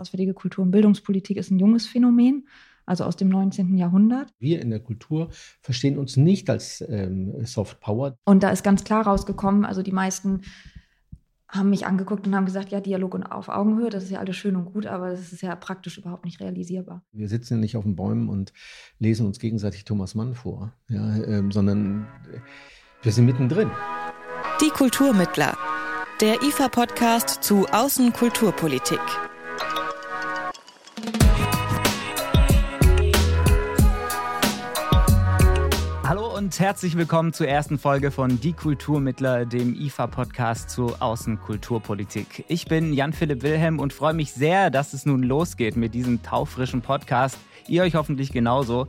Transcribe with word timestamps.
Auswärtige 0.00 0.34
Kultur- 0.34 0.64
und 0.64 0.70
Bildungspolitik 0.70 1.36
ist 1.36 1.50
ein 1.50 1.58
junges 1.58 1.86
Phänomen, 1.86 2.48
also 2.86 3.04
aus 3.04 3.16
dem 3.16 3.28
19. 3.28 3.76
Jahrhundert. 3.76 4.32
Wir 4.38 4.60
in 4.60 4.70
der 4.70 4.80
Kultur 4.80 5.28
verstehen 5.60 5.98
uns 5.98 6.16
nicht 6.16 6.50
als 6.50 6.84
ähm, 6.88 7.44
Soft 7.44 7.80
Power. 7.80 8.16
Und 8.24 8.42
da 8.42 8.50
ist 8.50 8.64
ganz 8.64 8.82
klar 8.82 9.06
rausgekommen, 9.06 9.64
also 9.64 9.82
die 9.82 9.92
meisten 9.92 10.42
haben 11.52 11.70
mich 11.70 11.86
angeguckt 11.86 12.26
und 12.26 12.34
haben 12.34 12.46
gesagt, 12.46 12.70
ja, 12.70 12.80
Dialog 12.80 13.14
und 13.14 13.24
auf 13.24 13.48
Augenhöhe, 13.48 13.90
das 13.90 14.04
ist 14.04 14.10
ja 14.10 14.20
alles 14.20 14.36
schön 14.36 14.56
und 14.56 14.72
gut, 14.72 14.86
aber 14.86 15.10
das 15.10 15.32
ist 15.32 15.42
ja 15.42 15.54
praktisch 15.56 15.98
überhaupt 15.98 16.24
nicht 16.24 16.40
realisierbar. 16.40 17.02
Wir 17.12 17.28
sitzen 17.28 17.54
ja 17.54 17.60
nicht 17.60 17.76
auf 17.76 17.84
den 17.84 17.96
Bäumen 17.96 18.28
und 18.28 18.52
lesen 18.98 19.26
uns 19.26 19.38
gegenseitig 19.38 19.84
Thomas 19.84 20.14
Mann 20.14 20.34
vor, 20.34 20.72
ja, 20.88 21.16
ähm, 21.24 21.50
sondern 21.50 22.06
wir 23.02 23.12
sind 23.12 23.26
mittendrin. 23.26 23.70
Die 24.60 24.70
Kulturmittler, 24.70 25.56
der 26.20 26.42
IFA-Podcast 26.42 27.42
zu 27.42 27.66
Außenkulturpolitik. 27.66 29.00
Und 36.40 36.58
herzlich 36.58 36.96
willkommen 36.96 37.34
zur 37.34 37.48
ersten 37.48 37.78
Folge 37.78 38.10
von 38.10 38.40
Die 38.40 38.54
Kulturmittler, 38.54 39.44
dem 39.44 39.74
IFA-Podcast 39.74 40.70
zur 40.70 41.02
Außenkulturpolitik. 41.02 42.46
Ich 42.48 42.64
bin 42.64 42.94
Jan-Philipp 42.94 43.42
Wilhelm 43.42 43.78
und 43.78 43.92
freue 43.92 44.14
mich 44.14 44.32
sehr, 44.32 44.70
dass 44.70 44.94
es 44.94 45.04
nun 45.04 45.22
losgeht 45.22 45.76
mit 45.76 45.92
diesem 45.92 46.22
taufrischen 46.22 46.80
Podcast. 46.80 47.36
Ihr 47.68 47.82
euch 47.82 47.94
hoffentlich 47.94 48.32
genauso. 48.32 48.86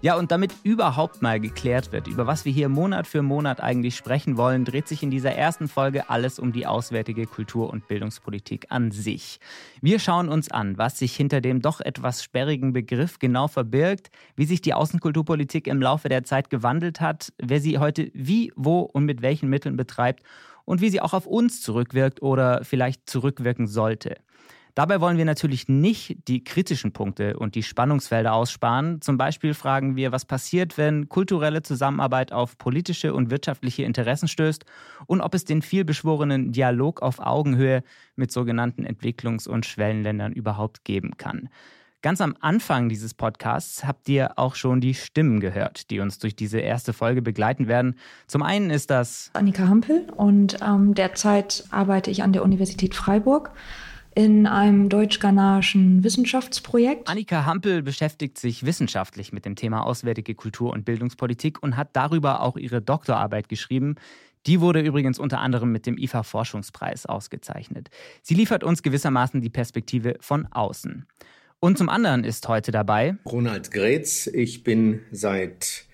Ja, 0.00 0.16
und 0.16 0.30
damit 0.30 0.54
überhaupt 0.62 1.22
mal 1.22 1.40
geklärt 1.40 1.90
wird, 1.90 2.06
über 2.06 2.28
was 2.28 2.44
wir 2.44 2.52
hier 2.52 2.68
Monat 2.68 3.08
für 3.08 3.20
Monat 3.20 3.60
eigentlich 3.60 3.96
sprechen 3.96 4.36
wollen, 4.36 4.64
dreht 4.64 4.86
sich 4.86 5.02
in 5.02 5.10
dieser 5.10 5.32
ersten 5.32 5.66
Folge 5.66 6.08
alles 6.08 6.38
um 6.38 6.52
die 6.52 6.68
auswärtige 6.68 7.26
Kultur- 7.26 7.68
und 7.68 7.88
Bildungspolitik 7.88 8.66
an 8.68 8.92
sich. 8.92 9.40
Wir 9.80 9.98
schauen 9.98 10.28
uns 10.28 10.52
an, 10.52 10.78
was 10.78 11.00
sich 11.00 11.16
hinter 11.16 11.40
dem 11.40 11.62
doch 11.62 11.80
etwas 11.80 12.22
sperrigen 12.22 12.72
Begriff 12.72 13.18
genau 13.18 13.48
verbirgt, 13.48 14.12
wie 14.36 14.44
sich 14.44 14.60
die 14.60 14.72
Außenkulturpolitik 14.72 15.66
im 15.66 15.82
Laufe 15.82 16.08
der 16.08 16.22
Zeit 16.22 16.48
gewandelt 16.48 17.00
hat, 17.00 17.32
wer 17.38 17.60
sie 17.60 17.78
heute 17.78 18.08
wie, 18.14 18.52
wo 18.54 18.82
und 18.82 19.04
mit 19.04 19.20
welchen 19.20 19.48
Mitteln 19.48 19.76
betreibt 19.76 20.22
und 20.64 20.80
wie 20.80 20.90
sie 20.90 21.00
auch 21.00 21.12
auf 21.12 21.26
uns 21.26 21.60
zurückwirkt 21.60 22.22
oder 22.22 22.62
vielleicht 22.62 23.10
zurückwirken 23.10 23.66
sollte. 23.66 24.14
Dabei 24.78 25.00
wollen 25.00 25.18
wir 25.18 25.24
natürlich 25.24 25.66
nicht 25.66 26.28
die 26.28 26.44
kritischen 26.44 26.92
Punkte 26.92 27.36
und 27.36 27.56
die 27.56 27.64
Spannungsfelder 27.64 28.32
aussparen. 28.32 29.00
Zum 29.00 29.18
Beispiel 29.18 29.52
fragen 29.52 29.96
wir, 29.96 30.12
was 30.12 30.24
passiert, 30.24 30.78
wenn 30.78 31.08
kulturelle 31.08 31.62
Zusammenarbeit 31.62 32.30
auf 32.32 32.56
politische 32.58 33.12
und 33.12 33.28
wirtschaftliche 33.28 33.82
Interessen 33.82 34.28
stößt 34.28 34.64
und 35.06 35.20
ob 35.20 35.34
es 35.34 35.44
den 35.44 35.62
vielbeschworenen 35.62 36.52
Dialog 36.52 37.02
auf 37.02 37.18
Augenhöhe 37.18 37.82
mit 38.14 38.30
sogenannten 38.30 38.86
Entwicklungs- 38.86 39.48
und 39.48 39.66
Schwellenländern 39.66 40.32
überhaupt 40.32 40.84
geben 40.84 41.16
kann. 41.16 41.48
Ganz 42.00 42.20
am 42.20 42.36
Anfang 42.38 42.88
dieses 42.88 43.14
Podcasts 43.14 43.84
habt 43.84 44.08
ihr 44.08 44.38
auch 44.38 44.54
schon 44.54 44.80
die 44.80 44.94
Stimmen 44.94 45.40
gehört, 45.40 45.90
die 45.90 45.98
uns 45.98 46.20
durch 46.20 46.36
diese 46.36 46.60
erste 46.60 46.92
Folge 46.92 47.20
begleiten 47.20 47.66
werden. 47.66 47.96
Zum 48.28 48.44
einen 48.44 48.70
ist 48.70 48.90
das 48.90 49.32
Annika 49.32 49.66
Hampel 49.66 50.06
und 50.16 50.58
ähm, 50.64 50.94
derzeit 50.94 51.64
arbeite 51.72 52.12
ich 52.12 52.22
an 52.22 52.32
der 52.32 52.44
Universität 52.44 52.94
Freiburg 52.94 53.50
in 54.18 54.48
einem 54.48 54.88
deutsch-ghanaischen 54.88 56.02
Wissenschaftsprojekt. 56.02 57.08
Annika 57.08 57.46
Hampel 57.46 57.82
beschäftigt 57.84 58.36
sich 58.36 58.66
wissenschaftlich 58.66 59.32
mit 59.32 59.44
dem 59.44 59.54
Thema 59.54 59.86
auswärtige 59.86 60.34
Kultur- 60.34 60.72
und 60.72 60.84
Bildungspolitik 60.84 61.62
und 61.62 61.76
hat 61.76 61.90
darüber 61.92 62.42
auch 62.42 62.56
ihre 62.56 62.82
Doktorarbeit 62.82 63.48
geschrieben. 63.48 63.94
Die 64.46 64.60
wurde 64.60 64.80
übrigens 64.80 65.20
unter 65.20 65.38
anderem 65.38 65.70
mit 65.70 65.86
dem 65.86 65.96
IFA-Forschungspreis 65.96 67.06
ausgezeichnet. 67.06 67.90
Sie 68.20 68.34
liefert 68.34 68.64
uns 68.64 68.82
gewissermaßen 68.82 69.40
die 69.40 69.50
Perspektive 69.50 70.16
von 70.18 70.46
außen. 70.50 71.06
Und 71.60 71.78
zum 71.78 71.88
anderen 71.88 72.24
ist 72.24 72.48
heute 72.48 72.72
dabei 72.72 73.14
Ronald 73.24 73.70
Gretz. 73.70 74.26
Ich 74.26 74.64
bin 74.64 75.00
seit 75.12 75.86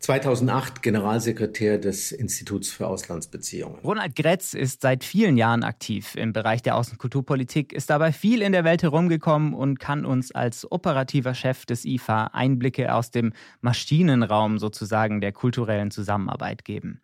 2008 0.00 0.82
Generalsekretär 0.82 1.78
des 1.78 2.10
Instituts 2.10 2.70
für 2.70 2.86
Auslandsbeziehungen. 2.86 3.80
Ronald 3.80 4.16
Gretz 4.16 4.54
ist 4.54 4.80
seit 4.80 5.04
vielen 5.04 5.36
Jahren 5.36 5.62
aktiv 5.62 6.14
im 6.16 6.32
Bereich 6.32 6.62
der 6.62 6.76
Außenkulturpolitik, 6.76 7.74
ist 7.74 7.90
dabei 7.90 8.10
viel 8.10 8.40
in 8.40 8.52
der 8.52 8.64
Welt 8.64 8.82
herumgekommen 8.82 9.52
und 9.52 9.78
kann 9.78 10.06
uns 10.06 10.32
als 10.32 10.70
operativer 10.72 11.34
Chef 11.34 11.66
des 11.66 11.84
IFA 11.84 12.30
Einblicke 12.32 12.94
aus 12.94 13.10
dem 13.10 13.34
Maschinenraum 13.60 14.58
sozusagen 14.58 15.20
der 15.20 15.32
kulturellen 15.32 15.90
Zusammenarbeit 15.90 16.64
geben. 16.64 17.02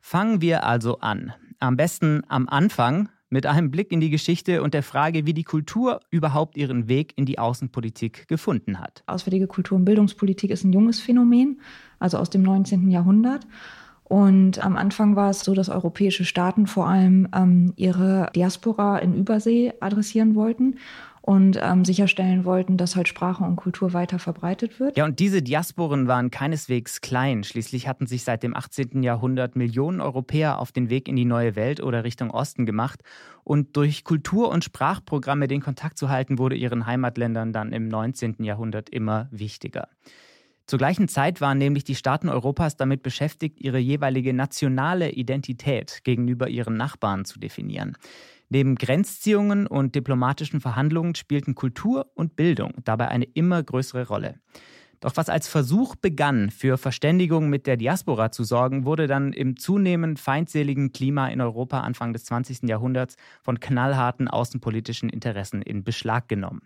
Fangen 0.00 0.40
wir 0.40 0.64
also 0.64 0.98
an. 0.98 1.32
Am 1.60 1.76
besten 1.76 2.22
am 2.28 2.48
Anfang 2.48 3.08
mit 3.28 3.46
einem 3.46 3.70
Blick 3.70 3.92
in 3.92 4.00
die 4.00 4.10
Geschichte 4.10 4.62
und 4.62 4.74
der 4.74 4.82
Frage, 4.82 5.26
wie 5.26 5.34
die 5.34 5.44
Kultur 5.44 6.00
überhaupt 6.10 6.56
ihren 6.56 6.88
Weg 6.88 7.12
in 7.16 7.26
die 7.26 7.38
Außenpolitik 7.38 8.28
gefunden 8.28 8.78
hat. 8.78 9.02
Auswärtige 9.06 9.46
Kultur- 9.46 9.76
und 9.76 9.84
Bildungspolitik 9.84 10.50
ist 10.50 10.64
ein 10.64 10.72
junges 10.72 11.00
Phänomen, 11.00 11.60
also 11.98 12.18
aus 12.18 12.30
dem 12.30 12.42
19. 12.42 12.90
Jahrhundert. 12.90 13.46
Und 14.04 14.64
am 14.64 14.76
Anfang 14.76 15.16
war 15.16 15.30
es 15.30 15.40
so, 15.40 15.52
dass 15.52 15.68
europäische 15.68 16.24
Staaten 16.24 16.68
vor 16.68 16.86
allem 16.86 17.26
ähm, 17.34 17.72
ihre 17.74 18.30
Diaspora 18.36 18.98
in 18.98 19.14
Übersee 19.14 19.72
adressieren 19.80 20.36
wollten 20.36 20.76
und 21.26 21.58
ähm, 21.60 21.84
sicherstellen 21.84 22.44
wollten, 22.44 22.76
dass 22.76 22.94
halt 22.94 23.08
Sprache 23.08 23.42
und 23.42 23.56
Kultur 23.56 23.92
weiter 23.92 24.20
verbreitet 24.20 24.78
wird. 24.78 24.96
Ja, 24.96 25.04
und 25.04 25.18
diese 25.18 25.42
Diasporen 25.42 26.06
waren 26.06 26.30
keineswegs 26.30 27.00
klein. 27.00 27.42
Schließlich 27.42 27.88
hatten 27.88 28.06
sich 28.06 28.22
seit 28.22 28.44
dem 28.44 28.56
18. 28.56 29.02
Jahrhundert 29.02 29.56
Millionen 29.56 30.00
Europäer 30.00 30.60
auf 30.60 30.70
den 30.70 30.88
Weg 30.88 31.08
in 31.08 31.16
die 31.16 31.24
neue 31.24 31.56
Welt 31.56 31.82
oder 31.82 32.04
Richtung 32.04 32.30
Osten 32.30 32.64
gemacht. 32.64 33.02
Und 33.42 33.76
durch 33.76 34.04
Kultur- 34.04 34.50
und 34.50 34.62
Sprachprogramme 34.62 35.48
den 35.48 35.60
Kontakt 35.60 35.98
zu 35.98 36.08
halten, 36.10 36.38
wurde 36.38 36.54
ihren 36.54 36.86
Heimatländern 36.86 37.52
dann 37.52 37.72
im 37.72 37.88
19. 37.88 38.36
Jahrhundert 38.44 38.88
immer 38.88 39.26
wichtiger. 39.32 39.88
Zur 40.68 40.78
gleichen 40.78 41.06
Zeit 41.06 41.40
waren 41.40 41.58
nämlich 41.58 41.84
die 41.84 41.94
Staaten 41.94 42.28
Europas 42.28 42.76
damit 42.76 43.02
beschäftigt, 43.02 43.60
ihre 43.60 43.78
jeweilige 43.78 44.32
nationale 44.32 45.10
Identität 45.10 46.02
gegenüber 46.02 46.48
ihren 46.48 46.76
Nachbarn 46.76 47.24
zu 47.24 47.38
definieren. 47.38 47.96
Neben 48.48 48.76
Grenzziehungen 48.76 49.66
und 49.66 49.94
diplomatischen 49.94 50.60
Verhandlungen 50.60 51.14
spielten 51.14 51.54
Kultur 51.54 52.10
und 52.14 52.36
Bildung 52.36 52.74
dabei 52.84 53.08
eine 53.08 53.24
immer 53.24 53.62
größere 53.62 54.06
Rolle. 54.06 54.40
Doch 55.00 55.16
was 55.16 55.28
als 55.28 55.46
Versuch 55.46 55.94
begann, 55.94 56.50
für 56.50 56.78
Verständigung 56.78 57.50
mit 57.50 57.66
der 57.66 57.76
Diaspora 57.76 58.32
zu 58.32 58.44
sorgen, 58.44 58.86
wurde 58.86 59.06
dann 59.06 59.32
im 59.32 59.56
zunehmend 59.56 60.18
feindseligen 60.18 60.92
Klima 60.92 61.28
in 61.28 61.40
Europa 61.40 61.80
Anfang 61.80 62.12
des 62.12 62.24
20. 62.24 62.68
Jahrhunderts 62.68 63.16
von 63.42 63.60
knallharten 63.60 64.28
außenpolitischen 64.28 65.10
Interessen 65.10 65.60
in 65.60 65.84
Beschlag 65.84 66.28
genommen. 66.28 66.62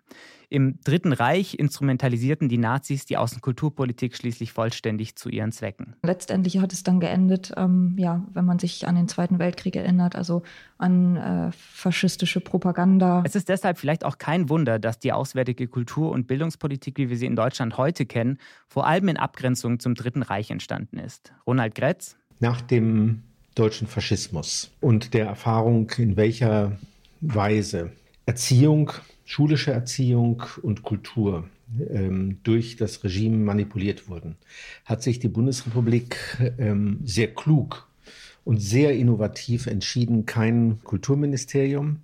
Im 0.53 0.81
Dritten 0.83 1.13
Reich 1.13 1.55
instrumentalisierten 1.55 2.49
die 2.49 2.59
Nazis 2.59 3.07
die 3.07 3.17
Außenkulturpolitik 3.17 4.17
schließlich 4.17 4.53
vollständig 4.53 5.15
zu 5.15 5.29
ihren 5.29 5.53
Zwecken. 5.53 5.95
Letztendlich 6.03 6.59
hat 6.59 6.73
es 6.73 6.83
dann 6.83 6.99
geendet, 6.99 7.53
ähm, 7.57 7.95
ja, 7.97 8.27
wenn 8.33 8.45
man 8.45 8.59
sich 8.59 8.89
an 8.89 8.97
den 8.97 9.07
Zweiten 9.07 9.39
Weltkrieg 9.39 9.77
erinnert, 9.77 10.17
also 10.17 10.43
an 10.77 11.17
äh, 11.17 11.53
faschistische 11.53 12.41
Propaganda. 12.41 13.23
Es 13.25 13.37
ist 13.37 13.49
deshalb 13.49 13.79
vielleicht 13.79 14.05
auch 14.05 14.19
kein 14.19 14.49
Wunder, 14.49 14.81
dass 14.81 14.99
die 14.99 15.13
auswärtige 15.13 15.69
Kultur- 15.69 16.11
und 16.11 16.27
Bildungspolitik, 16.27 16.99
wie 16.99 17.09
wir 17.11 17.17
sie 17.17 17.27
in 17.27 17.37
Deutschland 17.37 17.77
heute 17.77 18.05
kennen, 18.05 18.39
vor 18.67 18.89
allem 18.89 19.07
in 19.07 19.19
Abgrenzung 19.19 19.79
zum 19.79 19.95
Dritten 19.95 20.23
Reich 20.23 20.51
entstanden 20.51 20.99
ist. 20.99 21.33
Ronald 21.47 21.77
Gretz? 21.77 22.17
Nach 22.41 22.61
dem 22.61 23.23
deutschen 23.55 23.87
Faschismus 23.87 24.73
und 24.81 25.15
der 25.15 25.27
Erfahrung, 25.27 25.89
in 25.97 26.17
welcher 26.17 26.77
Weise 27.21 27.93
Erziehung 28.27 28.93
schulische 29.31 29.71
Erziehung 29.71 30.43
und 30.61 30.83
Kultur 30.83 31.49
ähm, 31.89 32.39
durch 32.43 32.75
das 32.75 33.05
Regime 33.05 33.37
manipuliert 33.37 34.09
wurden, 34.09 34.35
hat 34.85 35.05
sich 35.05 35.21
die 35.21 35.29
Bundesrepublik 35.29 36.17
ähm, 36.59 36.99
sehr 37.05 37.33
klug 37.33 37.89
und 38.43 38.59
sehr 38.61 38.93
innovativ 38.93 39.69
entschieden, 39.69 40.27
kein 40.27 40.81
Kulturministerium, 40.83 42.01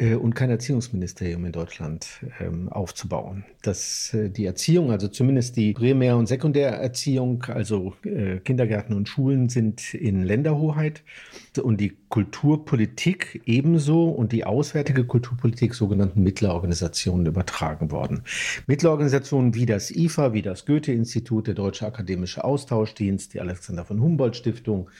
und 0.00 0.34
kein 0.34 0.50
Erziehungsministerium 0.50 1.44
in 1.44 1.52
Deutschland 1.52 2.20
ähm, 2.40 2.68
aufzubauen. 2.68 3.44
Dass 3.62 4.12
äh, 4.12 4.28
die 4.28 4.44
Erziehung, 4.44 4.90
also 4.90 5.06
zumindest 5.06 5.56
die 5.56 5.72
Primär- 5.72 6.16
und 6.16 6.26
Sekundärerziehung, 6.26 7.44
also 7.44 7.94
äh, 8.04 8.38
Kindergärten 8.40 8.96
und 8.96 9.08
Schulen 9.08 9.48
sind 9.48 9.94
in 9.94 10.24
Länderhoheit 10.24 11.02
und 11.62 11.80
die 11.80 11.96
Kulturpolitik 12.08 13.42
ebenso 13.46 14.08
und 14.08 14.32
die 14.32 14.44
auswärtige 14.44 15.04
Kulturpolitik 15.04 15.74
sogenannten 15.74 16.22
Mittlerorganisationen 16.22 17.26
übertragen 17.26 17.90
worden. 17.90 18.22
Mittlerorganisationen 18.66 19.54
wie 19.54 19.66
das 19.66 19.90
IFA, 19.90 20.32
wie 20.32 20.42
das 20.42 20.66
Goethe-Institut, 20.66 21.46
der 21.46 21.54
Deutsche 21.54 21.86
Akademische 21.86 22.42
Austauschdienst, 22.42 23.34
die 23.34 23.40
Alexander 23.40 23.84
von 23.84 24.00
Humboldt 24.00 24.36
Stiftung, 24.36 24.90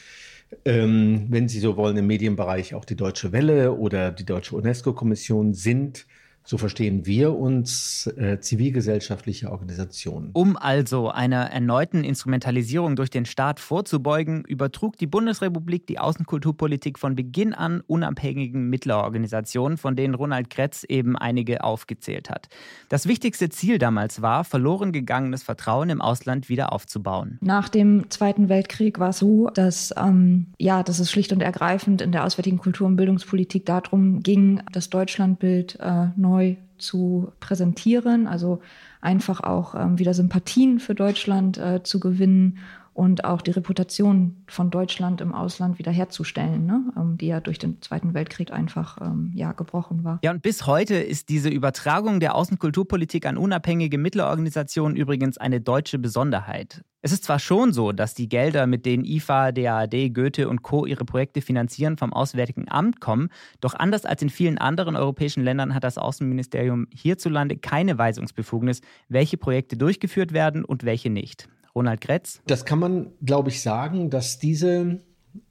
ähm, 0.65 1.27
wenn 1.29 1.49
Sie 1.49 1.61
so 1.61 1.77
wollen, 1.77 1.97
im 1.97 2.07
Medienbereich 2.07 2.75
auch 2.75 2.85
die 2.85 2.97
Deutsche 2.97 3.33
Welle 3.33 3.75
oder 3.75 4.11
die 4.11 4.25
Deutsche 4.25 4.57
UNESCO-Kommission 4.57 5.55
sind 5.55 6.07
So 6.47 6.59
verstehen 6.59 7.07
wir 7.07 7.35
uns 7.35 8.07
äh, 8.19 8.39
zivilgesellschaftliche 8.39 9.51
Organisationen. 9.51 10.29
Um 10.35 10.59
also 10.59 11.09
einer 11.09 11.51
erneuten 11.51 12.05
Instrumentalisierung 12.05 12.97
durch 12.97 13.09
den 13.09 13.25
Staat 13.25 13.61
vorzubeugen, 13.61 14.45
übertrug 14.45 14.99
die 14.99 15.07
Bundesrepublik 15.07 15.87
die 15.87 15.99
Außenkulturpolitik 15.99 16.99
von 16.99 17.17
Beginn 17.17 17.55
an 17.55 17.81
unabhängigen 17.87 18.69
Mittlerorganisationen, 18.69 19.79
von 19.79 19.97
denen 19.97 20.15
Ronald 20.15 20.51
Kretz 20.51 20.85
eben 20.87 21.17
einige 21.17 21.65
aufgezählt 21.65 22.29
hat. 22.29 22.49
Das 22.91 23.09
wichtigste 23.09 23.49
Ziel 23.49 23.79
damals 23.79 24.21
war, 24.21 24.45
verloren 24.45 24.93
gegangenes 24.93 25.43
Vertrauen 25.43 25.89
im 25.89 26.03
Ausland 26.03 26.51
wieder 26.51 26.75
aufzubauen. 26.75 27.39
Nach 27.41 27.71
dem 27.71 28.11
Zweiten 28.11 28.51
Weltkrieg 28.51 28.99
war 28.99 29.09
es 29.09 29.19
so, 29.21 29.49
dass, 29.49 29.95
ähm, 29.97 30.49
ja, 30.59 30.83
dass 30.83 30.99
es 30.99 31.11
schlicht 31.11 31.33
und 31.33 31.41
ergreifend 31.41 32.03
in 32.03 32.13
der 32.13 32.27
auswärtigen 32.27 32.59
Kultur- 32.59 32.87
und 32.87 32.97
Bildungspolitik 32.97 33.65
darum 33.65 34.21
ging, 34.21 34.61
das 34.71 34.91
Deutschlandbild 34.91 35.81
äh, 35.81 36.09
neu 36.17 36.34
neu 36.35 36.57
zu 36.79 37.33
präsentieren, 37.41 38.27
also 38.27 38.61
einfach 39.01 39.41
auch 39.41 39.75
ähm, 39.75 39.99
wieder 39.99 40.15
Sympathien 40.15 40.81
für 40.81 40.95
Deutschland 40.95 41.59
äh, 41.59 41.83
zu 41.83 42.01
gewinnen 42.01 42.59
und 42.95 43.25
auch 43.25 43.43
die 43.43 43.51
Reputation 43.51 44.45
von 44.47 44.71
Deutschland 44.71 45.21
im 45.21 45.35
Ausland 45.35 45.79
wiederherzustellen, 45.79 46.65
ne? 46.65 46.93
ähm, 46.97 47.19
die 47.19 47.27
ja 47.27 47.41
durch 47.41 47.59
den 47.59 47.83
Zweiten 47.83 48.15
Weltkrieg 48.15 48.53
einfach 48.53 48.99
ähm, 49.01 49.33
ja, 49.35 49.53
gebrochen 49.53 50.05
war. 50.05 50.21
Ja, 50.23 50.31
und 50.31 50.43
bis 50.43 50.67
heute 50.67 50.95
ist 50.95 51.29
diese 51.29 51.49
Übertragung 51.49 52.21
der 52.21 52.37
Außenkulturpolitik 52.37 53.27
an 53.27 53.37
unabhängige 53.37 53.99
Mittlerorganisationen 53.99 54.97
übrigens 54.97 55.39
eine 55.39 55.61
deutsche 55.61 55.99
Besonderheit. 55.99 56.85
Es 57.03 57.13
ist 57.13 57.25
zwar 57.25 57.41
schon 57.41 57.73
so, 57.73 57.93
dass 57.93 58.15
die 58.15 58.29
Gelder, 58.31 58.67
mit 58.67 58.87
denen 58.87 59.05
IFA, 59.05 59.53
DAAD, 59.53 60.15
Goethe 60.15 60.49
und 60.49 60.63
Co. 60.63 60.87
ihre 60.87 61.05
Projekte 61.05 61.43
finanzieren, 61.43 61.99
vom 61.99 62.15
Auswärtigen 62.15 62.67
Amt 62.71 63.01
kommen, 63.01 63.29
doch 63.61 63.75
anders 63.75 64.07
als 64.07 64.23
in 64.23 64.31
vielen 64.31 64.57
anderen 64.57 64.97
europäischen 64.97 65.43
Ländern 65.43 65.75
hat 65.75 65.85
das 65.85 65.99
Außenministerium 65.99 66.87
hierzulande 66.95 67.59
keine 67.59 67.99
Weisungsbefugnis, 67.99 68.81
welche 69.09 69.37
Projekte 69.37 69.77
durchgeführt 69.77 70.33
werden 70.33 70.65
und 70.65 70.85
welche 70.85 71.11
nicht. 71.11 71.49
Ronald 71.75 72.01
Gretz? 72.01 72.41
Das 72.47 72.65
kann 72.65 72.79
man, 72.79 73.13
glaube 73.25 73.51
ich, 73.51 73.61
sagen, 73.61 74.11
dass 74.11 74.39
diese 74.39 75.01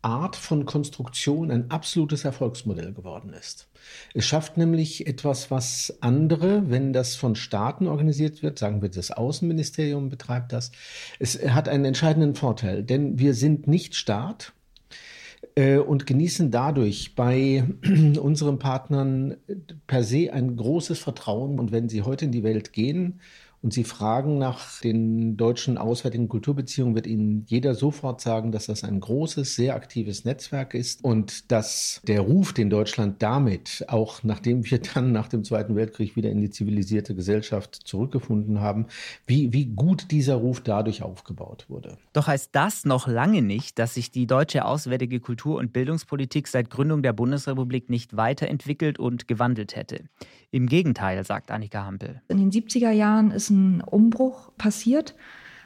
Art 0.02 0.36
von 0.36 0.66
Konstruktion 0.66 1.52
ein 1.52 1.70
absolutes 1.70 2.24
Erfolgsmodell 2.24 2.94
geworden 2.94 3.34
ist. 3.34 3.68
Es 4.14 4.26
schafft 4.26 4.56
nämlich 4.58 5.08
etwas, 5.08 5.52
was 5.52 5.98
andere, 6.00 6.70
wenn 6.70 6.94
das 6.94 7.16
von 7.16 7.36
Staaten 7.36 7.88
organisiert 7.88 8.44
wird, 8.44 8.58
sagen 8.58 8.82
wir, 8.82 8.90
das 8.90 9.12
Außenministerium 9.12 10.10
betreibt 10.10 10.54
das, 10.54 10.72
es 11.20 11.38
hat 11.50 11.68
einen 11.68 11.86
entscheidenden 11.86 12.36
Vorteil, 12.36 12.84
denn 12.84 13.20
wir 13.20 13.34
sind 13.34 13.68
nicht 13.68 13.96
Staat 13.96 14.54
äh, 15.56 15.78
und 15.78 16.08
genießen 16.08 16.52
dadurch 16.52 17.16
bei 17.16 17.66
unseren 18.20 18.60
Partnern 18.60 19.36
per 19.88 20.04
se 20.04 20.32
ein 20.32 20.56
großes 20.56 21.00
Vertrauen. 21.00 21.60
Und 21.60 21.72
wenn 21.72 21.90
sie 21.90 22.04
heute 22.04 22.26
in 22.26 22.32
die 22.32 22.44
Welt 22.44 22.74
gehen 22.74 23.20
und 23.64 23.74
Sie 23.74 23.86
fragen 23.86 24.38
nach 24.38 24.82
den 24.82 25.38
deutschen 25.38 25.78
auswärtigen 25.78 26.28
Kulturbeziehungen, 26.28 26.96
wird 26.96 27.08
Ihnen 27.08 27.46
jeder 27.48 27.76
sofort 27.76 28.20
sagen, 28.20 28.52
dass 28.52 28.66
das 28.66 28.84
ein 28.84 29.00
großes, 29.00 29.56
sehr 29.56 29.76
aktives 29.76 30.26
Netzwerk 30.26 30.74
ist 30.74 31.02
und 31.02 31.50
dass 31.50 32.02
der 32.06 32.20
Ruf, 32.20 32.52
den 32.52 32.70
Deutschland 32.70 33.24
damit, 33.24 33.86
auch 33.88 34.22
nachdem 34.24 34.70
wir 34.70 34.80
dann 34.94 35.14
nach 35.14 35.30
dem 35.30 35.46
Zweiten 35.46 35.78
Weltkrieg 35.78 36.18
wieder 36.18 36.30
in 36.30 36.42
die 36.42 36.50
zivilisierte 36.50 37.16
Gesellschaft 37.16 37.76
zurückgefunden 37.76 38.60
haben, 38.60 38.88
wie, 39.28 39.54
wie 39.54 39.68
gut 39.68 40.12
dieser 40.12 40.36
Ruf 40.36 40.60
dadurch 40.60 41.02
aufgebaut 41.02 41.66
wurde. 41.70 41.98
Doch 42.12 42.28
heißt 42.28 42.50
das 42.52 42.84
noch 42.84 43.08
lange 43.08 43.42
nicht, 43.42 43.80
dass 43.80 43.94
sich 43.94 44.12
die 44.12 44.28
deutsche 44.28 44.66
auswärtige 44.66 45.22
Kultur- 45.22 45.58
und 45.58 45.72
Bildungspolitik 45.72 46.50
seit 46.50 46.70
Gründung 46.70 47.02
der 47.02 47.14
Bundesrepublik 47.14 47.90
nicht 47.90 48.18
weiterentwickelt 48.18 49.00
und 49.00 49.30
gewandelt 49.30 49.78
hätte. 49.78 50.04
Im 50.54 50.68
Gegenteil, 50.68 51.24
sagt 51.24 51.50
Annika 51.50 51.84
Hampel. 51.84 52.22
In 52.28 52.38
den 52.38 52.52
70er 52.52 52.92
Jahren 52.92 53.32
ist 53.32 53.50
ein 53.50 53.82
Umbruch 53.82 54.52
passiert. 54.56 55.16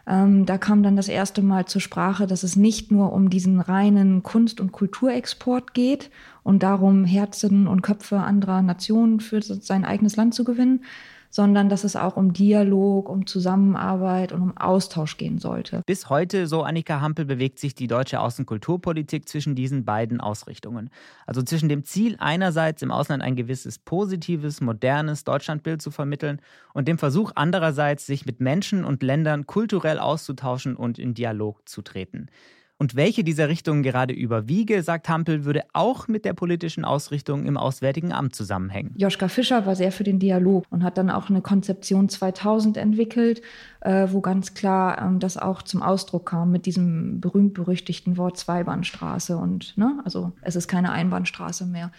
Ähm, 0.08 0.46
da 0.46 0.58
kam 0.58 0.82
dann 0.82 0.96
das 0.96 1.10
erste 1.10 1.42
Mal 1.42 1.66
zur 1.66 1.82
Sprache, 1.82 2.26
dass 2.26 2.44
es 2.44 2.56
nicht 2.56 2.90
nur 2.90 3.12
um 3.12 3.30
diesen 3.30 3.60
reinen 3.60 4.24
Kunst- 4.24 4.62
und 4.62 4.72
Kulturexport 4.72 5.74
geht 5.74 6.10
und 6.42 6.64
darum, 6.64 7.04
Herzen 7.04 7.68
und 7.68 7.82
Köpfe 7.82 8.20
anderer 8.20 8.62
Nationen 8.62 9.20
für 9.20 9.42
sein 9.42 9.84
eigenes 9.84 10.16
Land 10.16 10.34
zu 10.34 10.46
gewinnen, 10.46 10.86
sondern 11.30 11.70
dass 11.70 11.84
es 11.84 11.96
auch 11.96 12.18
um 12.18 12.34
Dialog, 12.34 13.10
um 13.10 13.26
Zusammenarbeit 13.26 14.32
und 14.32 14.42
um 14.42 14.58
Austausch 14.58 15.18
gehen 15.18 15.40
sollte. 15.40 15.82
Bis 15.86 16.10
heute, 16.10 16.48
so 16.48 16.64
Annika 16.64 17.02
Hampel, 17.02 17.26
bewegt 17.26 17.60
sich 17.60 17.76
die 17.76 17.88
deutsche 17.88 18.20
Außenkulturpolitik 18.20 19.28
zwischen 19.28 19.56
diesen 19.56 19.86
beiden 19.86 20.20
Ausrichtungen. 20.20 20.90
Also 21.26 21.42
zwischen 21.42 21.70
dem 21.70 21.84
Ziel, 21.84 22.16
einerseits 22.20 22.82
im 22.82 22.92
Ausland 22.92 23.24
ein 23.24 23.36
gewisses 23.36 23.80
positives, 23.80 24.62
modernes 24.62 25.24
Deutschlandbild 25.24 25.82
zu 25.82 25.92
vermitteln 25.92 26.42
und 26.74 26.88
dem 26.88 26.98
Versuch 26.98 27.32
andererseits, 27.36 28.06
sich 28.06 28.26
mit 28.26 28.40
Menschen 28.40 28.86
und 28.86 29.04
Ländern 29.04 29.46
kulturell 29.48 30.00
auszutauschen 30.00 30.76
und 30.76 31.00
in 31.00 31.14
Dialog 31.14 31.68
zu 31.68 31.82
treten. 31.82 32.30
Und 32.80 32.96
welche 32.96 33.24
dieser 33.24 33.50
Richtungen 33.50 33.82
gerade 33.82 34.14
überwiege, 34.14 34.84
sagt 34.84 35.10
Hampel, 35.10 35.46
würde 35.46 35.64
auch 35.74 36.08
mit 36.08 36.26
der 36.26 36.34
politischen 36.34 36.86
Ausrichtung 36.86 37.48
im 37.48 37.58
Auswärtigen 37.58 38.14
Amt 38.14 38.36
zusammenhängen. 38.36 38.94
Joschka 38.96 39.30
Fischer 39.30 39.66
war 39.66 39.76
sehr 39.76 39.92
für 39.92 40.04
den 40.04 40.20
Dialog 40.20 40.64
und 40.70 40.84
hat 40.84 41.00
dann 41.00 41.10
auch 41.10 41.30
eine 41.30 41.42
Konzeption 41.42 42.08
2000 42.08 42.78
entwickelt, 42.78 43.42
äh, 43.82 44.08
wo 44.12 44.22
ganz 44.22 44.54
klar 44.54 45.02
ähm, 45.02 45.20
das 45.20 45.38
auch 45.38 45.64
zum 45.64 45.82
Ausdruck 45.82 46.28
kam 46.28 46.52
mit 46.52 46.68
diesem 46.68 47.20
berühmt-berüchtigten 47.20 48.16
Wort 48.16 48.38
Zweibahnstraße. 48.38 49.38
Und 49.38 49.76
ne, 49.76 50.00
also 50.06 50.34
es 50.42 50.56
ist 50.56 50.68
keine 50.68 50.92
Einbahnstraße 50.92 51.66
mehr. 51.66 51.92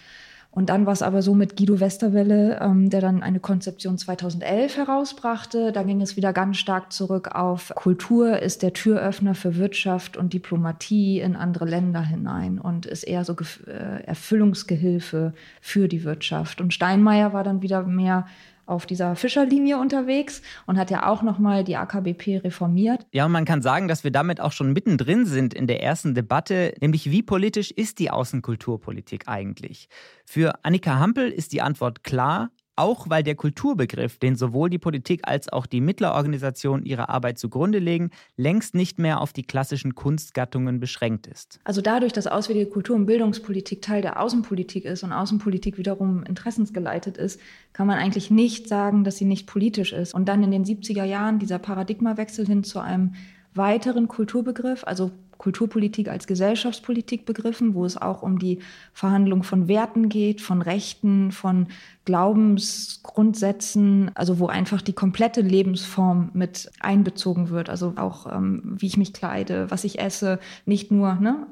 Und 0.59 0.71
dann 0.71 0.87
war 0.87 0.93
es 0.93 1.03
aber 1.03 1.23
so 1.23 1.37
mit 1.37 1.57
Guido 1.57 1.79
Westerwelle, 1.79 2.59
ähm, 2.61 2.91
der 2.91 3.01
dann 3.01 3.23
eine 3.23 3.39
Konzeption 3.39 3.97
2011 3.97 4.77
herausbrachte. 4.77 5.71
Da 5.71 5.85
ging 5.85 6.01
es 6.01 6.17
wieder 6.17 6.33
ganz 6.33 6.57
stark 6.57 6.93
zurück 6.93 7.29
auf 7.29 7.73
Kultur 7.77 8.41
ist 8.41 8.65
der 8.65 8.73
Türöffner 8.73 9.37
für 9.37 9.55
Wirtschaft 9.55 10.17
und 10.17 10.33
Diplomatie 10.33 11.21
in 11.21 11.37
andere 11.37 11.65
Länder 11.65 12.03
hinein 12.03 12.59
und 12.59 12.87
ist 12.87 13.05
eher 13.05 13.25
so 13.25 13.37
äh, 13.69 14.03
Erfüllungsgehilfe 14.03 15.33
für 15.61 15.87
die 15.87 16.03
Wirtschaft. 16.03 16.61
Und 16.61 16.75
Steinmeier 16.75 17.33
war 17.33 17.45
dann 17.45 17.63
wieder 17.63 17.85
mehr 17.85 18.27
auf 18.69 18.87
dieser 18.87 19.17
Fischerlinie 19.17 19.79
unterwegs 19.79 20.43
und 20.67 20.79
hat 20.79 20.91
ja 20.91 21.07
auch 21.09 21.23
nochmal 21.23 21.65
die 21.65 21.77
AKBP 21.77 22.39
reformiert. 22.45 23.07
Ja, 23.13 23.27
und 23.27 23.33
man 23.33 23.45
kann 23.45 23.63
sagen, 23.63 23.89
dass 23.89 24.05
wir 24.05 24.11
damit 24.11 24.41
auch 24.41 24.53
schon 24.53 24.73
mittendrin 24.73 25.27
sind 25.27 25.55
in 25.55 25.67
der 25.67 25.83
ersten 25.83 26.15
Debatte, 26.15 26.75
nämlich 26.81 27.11
wie 27.11 27.23
politisch 27.23 27.71
ist 27.71 27.99
die 27.99 28.11
Außenkulturpolitik 28.11 29.27
eigentlich? 29.27 29.89
Für 30.25 30.65
Annika 30.65 30.99
Hampel 30.99 31.31
ist 31.31 31.53
die 31.53 31.63
Antwort 31.63 32.05
klar, 32.05 32.51
auch 32.79 33.11
weil 33.11 33.23
der 33.23 33.35
Kulturbegriff, 33.35 34.19
den 34.19 34.37
sowohl 34.37 34.71
die 34.71 34.79
Politik 34.79 35.23
als 35.25 35.53
auch 35.53 35.67
die 35.67 35.81
Mittlerorganisationen 35.81 36.87
ihrer 36.87 37.09
Arbeit 37.09 37.39
zugrunde 37.39 37.79
legen, 37.79 38.11
längst 38.37 38.75
nicht 38.75 38.99
mehr 38.99 39.21
auf 39.21 39.33
die 39.33 39.43
klassischen 39.43 39.95
Kunstgattungen 39.95 40.81
beschränkt 40.81 41.27
ist. 41.27 41.61
Also 41.65 41.81
dadurch, 41.81 42.13
dass 42.13 42.27
auswärtige 42.27 42.71
Kultur- 42.71 42.97
und 42.97 43.07
Bildungspolitik 43.07 43.83
Teil 43.83 44.03
der 44.03 44.21
Außenpolitik 44.21 44.85
ist 44.85 45.03
und 45.03 45.13
Außenpolitik 45.13 45.79
wiederum 45.79 46.23
interessensgeleitet 46.23 47.17
ist, 47.17 47.41
kann 47.73 47.87
man 47.87 47.99
eigentlich 47.99 48.31
nicht 48.31 48.69
sagen, 48.69 49.05
dass 49.05 49.17
sie 49.17 49.25
nicht 49.25 49.47
politisch 49.47 49.93
ist. 49.93 50.15
Und 50.15 50.29
dann 50.29 50.43
in 50.43 50.51
den 50.51 50.65
70er 50.65 51.05
Jahren 51.05 51.39
dieser 51.39 51.59
Paradigmawechsel 51.59 52.47
hin 52.47 52.65
zu 52.65 52.81
einem 52.81 53.15
weiteren 53.55 54.09
Kulturbegriff, 54.09 54.85
also 54.85 55.11
Kulturpolitik 55.39 56.09
als 56.09 56.27
Gesellschaftspolitik 56.27 57.25
begriffen, 57.25 57.75
wo 57.75 57.85
es 57.85 57.97
auch 57.97 58.23
um 58.23 58.41
die 58.41 58.59
Verhandlung 58.93 59.45
von 59.45 59.69
Werten 59.69 60.09
geht, 60.09 60.41
von 60.41 60.61
Rechten, 60.61 61.31
von 61.31 61.69
Glaubensgrundsätzen, 62.05 64.11
also 64.15 64.41
wo 64.41 64.49
einfach 64.49 64.83
die 64.83 64.93
komplette 64.93 65.41
Lebensform 65.41 66.31
mit 66.35 66.69
einbezogen 66.81 67.51
wird. 67.51 67.71
Also 67.71 67.93
auch, 67.97 68.27
ähm, 68.33 68.75
wie 68.79 68.87
ich 68.87 68.97
mich 68.97 69.13
kleide, 69.13 69.71
was 69.71 69.85
ich 69.85 70.01
esse, 70.01 70.41
nicht 70.67 70.91
nur, 70.91 71.15
ne, 71.15 71.47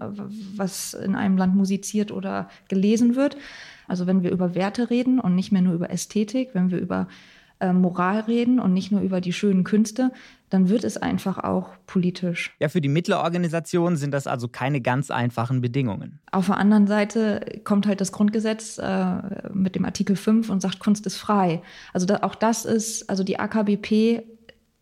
was 0.57 0.95
in 0.95 1.15
einem 1.15 1.37
Land 1.37 1.55
musiziert 1.55 2.11
oder 2.11 2.49
gelesen 2.69 3.15
wird. 3.15 3.37
Also 3.87 4.09
wenn 4.09 4.25
wir 4.25 4.33
über 4.33 4.57
Werte 4.57 4.91
reden 4.91 5.21
und 5.21 5.35
nicht 5.35 5.53
mehr 5.53 5.63
nur 5.63 5.75
über 5.75 5.91
Ästhetik, 5.91 6.51
wenn 6.55 6.71
wir 6.71 6.79
über 6.79 7.07
äh, 7.61 7.73
Moral 7.73 8.21
reden 8.21 8.61
und 8.61 8.75
nicht 8.75 8.93
nur 8.93 9.01
über 9.01 9.21
die 9.21 9.33
schönen 9.33 9.65
Künste, 9.65 10.13
dann 10.51 10.69
wird 10.69 10.85
es 10.85 10.97
einfach 10.97 11.39
auch 11.39 11.71
politisch. 11.87 12.55
Ja, 12.61 12.69
für 12.69 12.81
die 12.81 12.89
Mittlerorganisation 12.89 13.97
sind 13.97 14.13
das 14.13 14.27
also 14.27 14.49
keine 14.49 14.81
ganz 14.81 15.11
einfachen 15.11 15.61
Bedingungen. 15.61 16.21
Auf 16.31 16.47
der 16.47 16.59
anderen 16.59 16.87
Seite 16.87 17.61
kommt 17.65 17.87
halt 17.87 18.01
das 18.01 18.13
Grundgesetz 18.13 18.79
äh, 18.79 19.17
mit 19.53 19.75
dem 19.75 19.85
Artikel 19.85 20.17
5 20.17 20.49
und 20.51 20.61
sagt, 20.61 20.79
Kunst 20.79 21.07
ist 21.07 21.17
frei. 21.17 21.63
Also 21.93 22.07
da, 22.07 22.19
auch 22.23 22.35
das 22.35 22.65
ist, 22.65 23.11
also 23.11 23.25
die 23.25 23.39
AKBP 23.39 24.23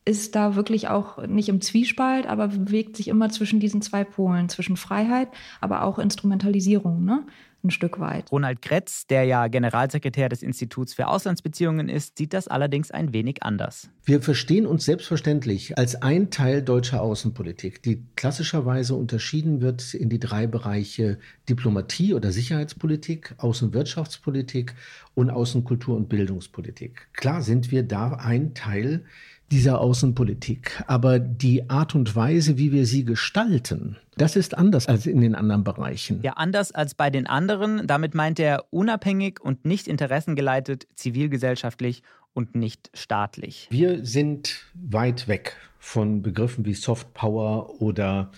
ist 0.05 0.35
da 0.37 0.55
wirklich 0.55 0.89
auch 0.89 1.27
nicht 1.27 1.49
im 1.49 1.63
Zwiespalt, 1.63 2.27
aber 2.27 2.49
bewegt 2.49 2.97
sich 2.97 3.09
immer 3.09 3.31
zwischen 3.31 3.59
diesen 3.59 3.81
zwei 3.81 4.05
Polen, 4.05 4.51
zwischen 4.51 4.77
Freiheit, 4.77 5.29
aber 5.63 5.83
auch 5.83 5.99
Instrumentalisierung. 5.99 7.05
Ne? 7.05 7.23
Ein 7.65 7.71
Stück 7.71 7.99
weit. 7.99 8.31
Ronald 8.31 8.63
Kretz, 8.63 9.07
der 9.07 9.25
ja 9.25 9.49
Generalsekretär 9.49 10.29
des 10.29 10.43
Instituts 10.43 10.95
für 10.95 11.09
Auslandsbeziehungen 11.09 11.89
ist, 11.89 12.19
sieht 12.19 12.33
das 12.35 12.47
allerdings 12.47 12.91
ein 12.91 13.13
wenig 13.13 13.43
anders. 13.43 13.89
Wir 14.05 14.21
verstehen 14.23 14.67
uns 14.67 14.85
selbstverständlich 14.85 15.79
als 15.79 16.01
ein 16.03 16.31
Teil 16.31 16.63
deutscher 16.63 17.01
Außenpolitik, 17.03 17.83
die 17.83 18.05
klassischerweise 18.17 18.95
unterschieden 18.95 19.61
wird 19.61 19.95
in 19.95 20.11
die 20.11 20.19
drei 20.19 20.47
Bereiche 20.47 21.19
Diplomatie 21.49 22.15
oder 22.15 22.31
Sicherheitspolitik, 22.31 23.35
Außenwirtschaftspolitik 23.39 24.75
und 25.15 25.31
Außenkultur- 25.31 25.97
und 25.97 26.09
Bildungspolitik. 26.09 27.09
Klar 27.15 27.43
sind 27.43 27.71
wir 27.71 27.83
da 27.83 28.13
ein 28.13 28.55
Teil 28.55 29.05
dieser 29.51 29.81
Außenpolitik. 29.81 30.83
Aber 30.87 31.19
die 31.19 31.69
Art 31.71 31.95
und 31.95 32.15
Weise, 32.17 32.59
wie 32.59 32.73
wir 32.73 32.87
sie 32.87 33.05
gestalten, 33.05 33.97
das 34.17 34.37
ist 34.37 34.57
anders 34.57 34.89
als 34.89 35.07
in 35.07 35.21
den 35.21 35.35
anderen 35.35 35.65
Bereichen. 35.65 36.21
Ja, 36.23 36.33
anders 36.33 36.73
als 36.73 36.95
bei 36.95 37.11
den 37.11 37.27
anderen. 37.27 37.87
Damit 37.87 38.15
meint 38.15 38.39
er 38.39 38.65
unabhängig 38.71 39.41
und 39.41 39.65
nicht 39.65 39.89
interessengeleitet, 39.89 40.87
zivilgesellschaftlich 40.95 42.03
und 42.33 42.55
nicht 42.55 42.91
staatlich. 42.95 43.69
Wir 43.71 44.05
sind 44.05 44.65
weit 44.75 45.29
weg 45.29 45.57
von 45.79 46.23
Begriffen 46.23 46.65
wie 46.65 46.75
Soft 46.75 47.15
Power 47.15 47.81
oder 47.81 48.31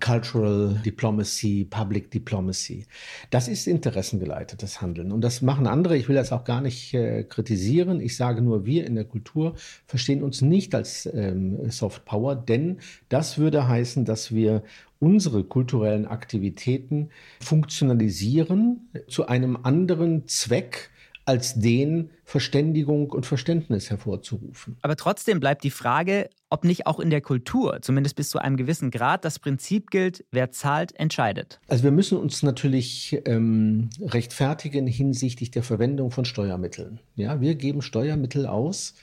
Cultural 0.00 0.80
Diplomacy, 0.84 1.66
Public 1.68 2.10
Diplomacy. 2.10 2.86
Das 3.30 3.48
ist 3.48 3.66
interessengeleitetes 3.66 4.80
Handeln. 4.80 5.12
Und 5.12 5.22
das 5.22 5.42
machen 5.42 5.66
andere. 5.66 5.96
Ich 5.96 6.08
will 6.08 6.16
das 6.16 6.32
auch 6.32 6.44
gar 6.44 6.60
nicht 6.60 6.94
äh, 6.94 7.24
kritisieren. 7.24 8.00
Ich 8.00 8.16
sage 8.16 8.42
nur, 8.42 8.66
wir 8.66 8.86
in 8.86 8.94
der 8.94 9.04
Kultur 9.04 9.54
verstehen 9.86 10.22
uns 10.22 10.42
nicht 10.42 10.74
als 10.74 11.06
ähm, 11.06 11.70
Soft 11.70 12.04
Power, 12.04 12.34
denn 12.36 12.78
das 13.08 13.38
würde 13.38 13.68
heißen, 13.68 14.04
dass 14.04 14.34
wir 14.34 14.62
unsere 14.98 15.44
kulturellen 15.44 16.06
Aktivitäten 16.06 17.10
funktionalisieren 17.40 18.88
zu 19.08 19.26
einem 19.26 19.58
anderen 19.62 20.26
Zweck, 20.26 20.90
als 21.26 21.54
den 21.54 22.10
Verständigung 22.24 23.10
und 23.10 23.26
Verständnis 23.26 23.90
hervorzurufen. 23.90 24.76
Aber 24.82 24.96
trotzdem 24.96 25.40
bleibt 25.40 25.64
die 25.64 25.70
Frage, 25.70 26.28
ob 26.54 26.62
nicht 26.62 26.86
auch 26.86 27.00
in 27.00 27.10
der 27.10 27.20
Kultur, 27.20 27.80
zumindest 27.82 28.14
bis 28.14 28.30
zu 28.30 28.38
einem 28.38 28.56
gewissen 28.56 28.92
Grad, 28.92 29.24
das 29.24 29.40
Prinzip 29.40 29.90
gilt, 29.90 30.24
wer 30.30 30.52
zahlt, 30.52 30.94
entscheidet. 30.96 31.58
Also 31.66 31.82
wir 31.82 31.90
müssen 31.90 32.16
uns 32.16 32.44
natürlich 32.44 33.20
ähm, 33.24 33.90
rechtfertigen 34.00 34.86
hinsichtlich 34.86 35.50
der 35.50 35.64
Verwendung 35.64 36.12
von 36.12 36.24
Steuermitteln. 36.24 37.00
Ja, 37.16 37.40
wir 37.40 37.56
geben 37.56 37.82
Steuermittel 37.82 38.46
aus. 38.46 38.94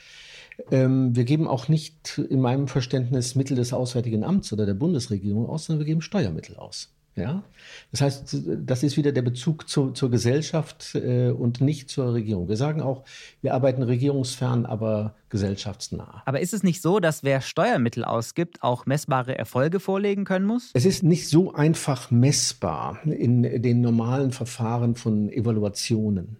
Ähm, 0.71 1.13
wir 1.13 1.25
geben 1.25 1.45
auch 1.45 1.67
nicht 1.67 2.17
in 2.17 2.39
meinem 2.39 2.69
Verständnis 2.69 3.35
Mittel 3.35 3.57
des 3.57 3.73
Auswärtigen 3.73 4.23
Amts 4.23 4.53
oder 4.53 4.65
der 4.65 4.73
Bundesregierung 4.73 5.49
aus, 5.49 5.65
sondern 5.65 5.81
wir 5.81 5.87
geben 5.87 6.01
Steuermittel 6.01 6.55
aus. 6.55 6.93
Ja, 7.15 7.43
das 7.91 8.01
heißt, 8.01 8.37
das 8.65 8.83
ist 8.83 8.95
wieder 8.95 9.11
der 9.11 9.21
Bezug 9.21 9.67
zu, 9.67 9.91
zur 9.91 10.09
Gesellschaft 10.09 10.95
äh, 10.95 11.29
und 11.29 11.59
nicht 11.59 11.89
zur 11.89 12.13
Regierung. 12.13 12.47
Wir 12.47 12.55
sagen 12.55 12.81
auch, 12.81 13.03
wir 13.41 13.53
arbeiten 13.53 13.83
regierungsfern, 13.83 14.65
aber 14.65 15.15
gesellschaftsnah. 15.27 16.23
Aber 16.25 16.39
ist 16.39 16.53
es 16.53 16.63
nicht 16.63 16.81
so, 16.81 17.01
dass 17.01 17.21
wer 17.21 17.41
Steuermittel 17.41 18.05
ausgibt, 18.05 18.63
auch 18.63 18.85
messbare 18.85 19.37
Erfolge 19.37 19.81
vorlegen 19.81 20.23
können 20.23 20.45
muss? 20.45 20.69
Es 20.73 20.85
ist 20.85 21.03
nicht 21.03 21.27
so 21.27 21.53
einfach 21.53 22.11
messbar 22.11 22.99
in 23.03 23.43
den 23.61 23.81
normalen 23.81 24.31
Verfahren 24.31 24.95
von 24.95 25.29
Evaluationen, 25.29 26.37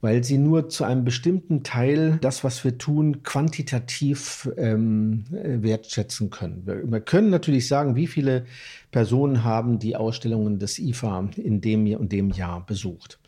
weil 0.00 0.24
sie 0.24 0.38
nur 0.38 0.68
zu 0.68 0.84
einem 0.84 1.04
bestimmten 1.04 1.62
Teil 1.62 2.18
das, 2.20 2.44
was 2.44 2.64
wir 2.64 2.78
tun, 2.78 3.22
quantitativ 3.22 4.50
ähm, 4.56 5.24
wertschätzen 5.30 6.30
können. 6.30 6.62
Wir, 6.66 6.90
wir 6.90 7.00
können 7.00 7.30
natürlich 7.30 7.68
sagen, 7.68 7.96
wie 7.96 8.06
viele 8.06 8.44
Personen 8.90 9.44
haben 9.44 9.78
die 9.78 9.96
Ausstellungen 9.96 10.58
des 10.58 10.78
IFA 10.78 11.30
in 11.36 11.60
dem 11.60 11.86
und 11.96 12.12
dem 12.12 12.30
Jahr 12.30 12.64
besucht. 12.64 13.18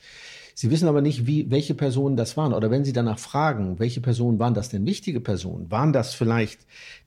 Sie 0.55 0.71
wissen 0.71 0.87
aber 0.87 1.03
nicht, 1.03 1.27
wie, 1.27 1.51
welche 1.51 1.75
Personen 1.75 2.17
das 2.17 2.37
waren. 2.37 2.53
Oder 2.53 2.71
wenn 2.71 2.85
Sie 2.85 2.93
danach 2.93 3.19
fragen, 3.19 3.81
welche 3.81 4.01
Personen 4.01 4.39
waren 4.39 4.55
das 4.55 4.69
denn 4.69 4.87
wichtige 4.87 5.21
Personen? 5.21 5.71
Waren 5.71 5.93
das 5.93 6.15
vielleicht 6.15 6.61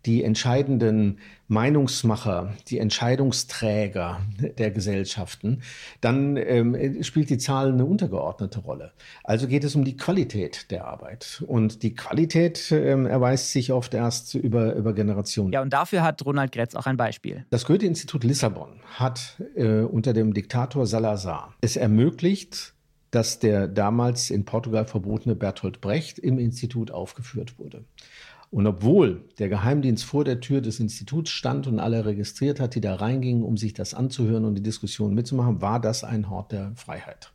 die 0.06 0.24
entscheidenden 0.24 1.20
Meinungsmacher, 1.48 2.54
die 2.68 2.80
Entscheidungsträger 2.80 4.20
der 4.58 4.72
Gesellschaften? 4.72 5.62
Dann 6.02 6.36
ähm, 6.36 7.02
spielt 7.04 7.30
die 7.30 7.38
Zahl 7.38 7.72
eine 7.72 7.86
untergeordnete 7.86 8.60
Rolle. 8.60 8.92
Also 9.24 9.48
geht 9.48 9.64
es 9.64 9.76
um 9.76 9.86
die 9.86 9.96
Qualität 9.96 10.70
der 10.70 10.86
Arbeit. 10.86 11.42
Und 11.48 11.84
die 11.84 11.96
Qualität 11.96 12.70
ähm, 12.72 13.06
erweist 13.06 13.54
sich 13.54 13.72
oft 13.72 13.94
erst 13.94 14.36
über, 14.36 14.76
über 14.76 14.94
Generationen. 14.94 15.54
Ja, 15.54 15.62
und 15.62 15.72
dafür 15.72 16.04
hat 16.04 16.26
Ronald 16.26 16.52
Gretz 16.52 16.76
auch 16.76 16.86
ein 16.86 16.98
Beispiel. 16.98 17.46
Das 17.50 17.66
Goethe-Institut 17.66 18.26
Lissabon 18.26 18.82
hat 18.96 19.42
äh, 19.56 19.80
unter 19.82 20.12
dem 20.12 20.34
Diktator 20.34 20.86
Salazar 20.86 21.54
es 21.62 21.78
ermöglicht, 21.78 22.74
dass 23.12 23.40
der 23.40 23.68
damals 23.68 24.30
in 24.30 24.46
Portugal 24.46 24.86
verbotene 24.86 25.36
Bertolt 25.36 25.82
Brecht 25.82 26.20
im 26.20 26.40
Institut 26.40 26.92
aufgeführt 26.92 27.58
wurde. 27.58 27.84
Und 28.50 28.66
obwohl 28.66 29.26
der 29.40 29.50
Geheimdienst 29.50 30.06
vor 30.06 30.24
der 30.24 30.40
Tür 30.40 30.62
des 30.62 30.80
Instituts 30.80 31.32
stand 31.32 31.68
und 31.68 31.80
alle 31.80 32.06
registriert 32.06 32.60
hat, 32.60 32.76
die 32.76 32.82
da 32.82 32.96
reingingen, 32.96 33.44
um 33.44 33.58
sich 33.58 33.74
das 33.74 33.94
anzuhören 33.94 34.46
und 34.46 34.56
die 34.56 34.64
Diskussion 34.64 35.14
mitzumachen, 35.14 35.62
war 35.62 35.82
das 35.82 36.04
ein 36.04 36.30
Hort 36.30 36.54
der 36.54 36.72
Freiheit. 36.76 37.34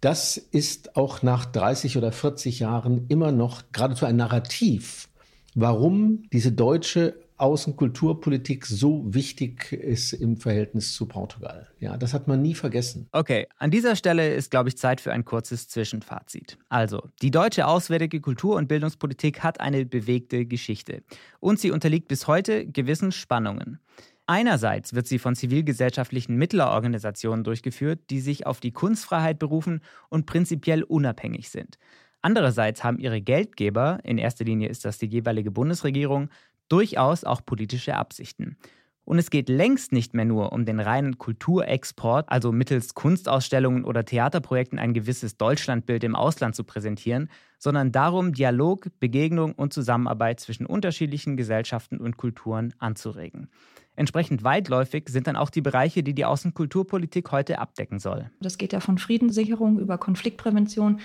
Das 0.00 0.36
ist 0.36 0.96
auch 0.96 1.22
nach 1.22 1.46
30 1.46 1.96
oder 1.96 2.12
40 2.12 2.58
Jahren 2.58 3.06
immer 3.08 3.32
noch 3.32 3.62
geradezu 3.72 4.06
ein 4.06 4.16
Narrativ, 4.16 5.08
warum 5.54 6.24
diese 6.32 6.52
deutsche 6.52 7.14
Außenkulturpolitik 7.36 8.64
so 8.64 9.02
wichtig 9.12 9.72
ist 9.72 10.12
im 10.12 10.36
Verhältnis 10.36 10.94
zu 10.94 11.06
Portugal. 11.06 11.68
Ja, 11.80 11.96
das 11.96 12.14
hat 12.14 12.28
man 12.28 12.42
nie 12.42 12.54
vergessen. 12.54 13.08
Okay, 13.10 13.48
an 13.58 13.72
dieser 13.72 13.96
Stelle 13.96 14.32
ist, 14.34 14.50
glaube 14.52 14.68
ich, 14.68 14.78
Zeit 14.78 15.00
für 15.00 15.12
ein 15.12 15.24
kurzes 15.24 15.68
Zwischenfazit. 15.68 16.58
Also, 16.68 17.08
die 17.22 17.32
deutsche 17.32 17.66
auswärtige 17.66 18.20
Kultur- 18.20 18.56
und 18.56 18.68
Bildungspolitik 18.68 19.42
hat 19.42 19.60
eine 19.60 19.84
bewegte 19.84 20.46
Geschichte 20.46 21.02
und 21.40 21.58
sie 21.58 21.72
unterliegt 21.72 22.06
bis 22.06 22.28
heute 22.28 22.66
gewissen 22.66 23.10
Spannungen. 23.10 23.80
Einerseits 24.26 24.94
wird 24.94 25.06
sie 25.06 25.18
von 25.18 25.34
zivilgesellschaftlichen 25.34 26.36
Mittlerorganisationen 26.36 27.44
durchgeführt, 27.44 28.00
die 28.10 28.20
sich 28.20 28.46
auf 28.46 28.60
die 28.60 28.72
Kunstfreiheit 28.72 29.38
berufen 29.38 29.80
und 30.08 30.24
prinzipiell 30.24 30.82
unabhängig 30.82 31.50
sind. 31.50 31.78
Andererseits 32.22 32.82
haben 32.82 32.98
ihre 32.98 33.20
Geldgeber, 33.20 33.98
in 34.02 34.16
erster 34.16 34.46
Linie 34.46 34.70
ist 34.70 34.86
das 34.86 34.96
die 34.96 35.08
jeweilige 35.08 35.50
Bundesregierung, 35.50 36.30
durchaus 36.68 37.24
auch 37.24 37.44
politische 37.44 37.96
Absichten. 37.96 38.56
Und 39.04 39.18
es 39.18 39.30
geht 39.30 39.50
längst 39.50 39.92
nicht 39.92 40.14
mehr 40.14 40.24
nur 40.24 40.52
um 40.52 40.64
den 40.64 40.80
reinen 40.80 41.18
Kulturexport, 41.18 42.30
also 42.30 42.52
mittels 42.52 42.94
Kunstausstellungen 42.94 43.84
oder 43.84 44.04
Theaterprojekten 44.04 44.78
ein 44.78 44.94
gewisses 44.94 45.36
Deutschlandbild 45.36 46.04
im 46.04 46.16
Ausland 46.16 46.54
zu 46.56 46.64
präsentieren, 46.64 47.28
sondern 47.58 47.92
darum, 47.92 48.32
Dialog, 48.32 48.88
Begegnung 49.00 49.52
und 49.52 49.74
Zusammenarbeit 49.74 50.40
zwischen 50.40 50.64
unterschiedlichen 50.64 51.36
Gesellschaften 51.36 51.98
und 51.98 52.16
Kulturen 52.16 52.72
anzuregen. 52.78 53.50
Entsprechend 53.96 54.42
weitläufig 54.42 55.08
sind 55.08 55.26
dann 55.26 55.36
auch 55.36 55.50
die 55.50 55.60
Bereiche, 55.60 56.02
die 56.02 56.14
die 56.14 56.24
Außenkulturpolitik 56.24 57.30
heute 57.30 57.58
abdecken 57.58 58.00
soll. 58.00 58.30
Das 58.40 58.58
geht 58.58 58.72
ja 58.72 58.80
von 58.80 58.98
Friedenssicherung 58.98 59.78
über 59.78 59.98
Konfliktprävention 59.98 61.00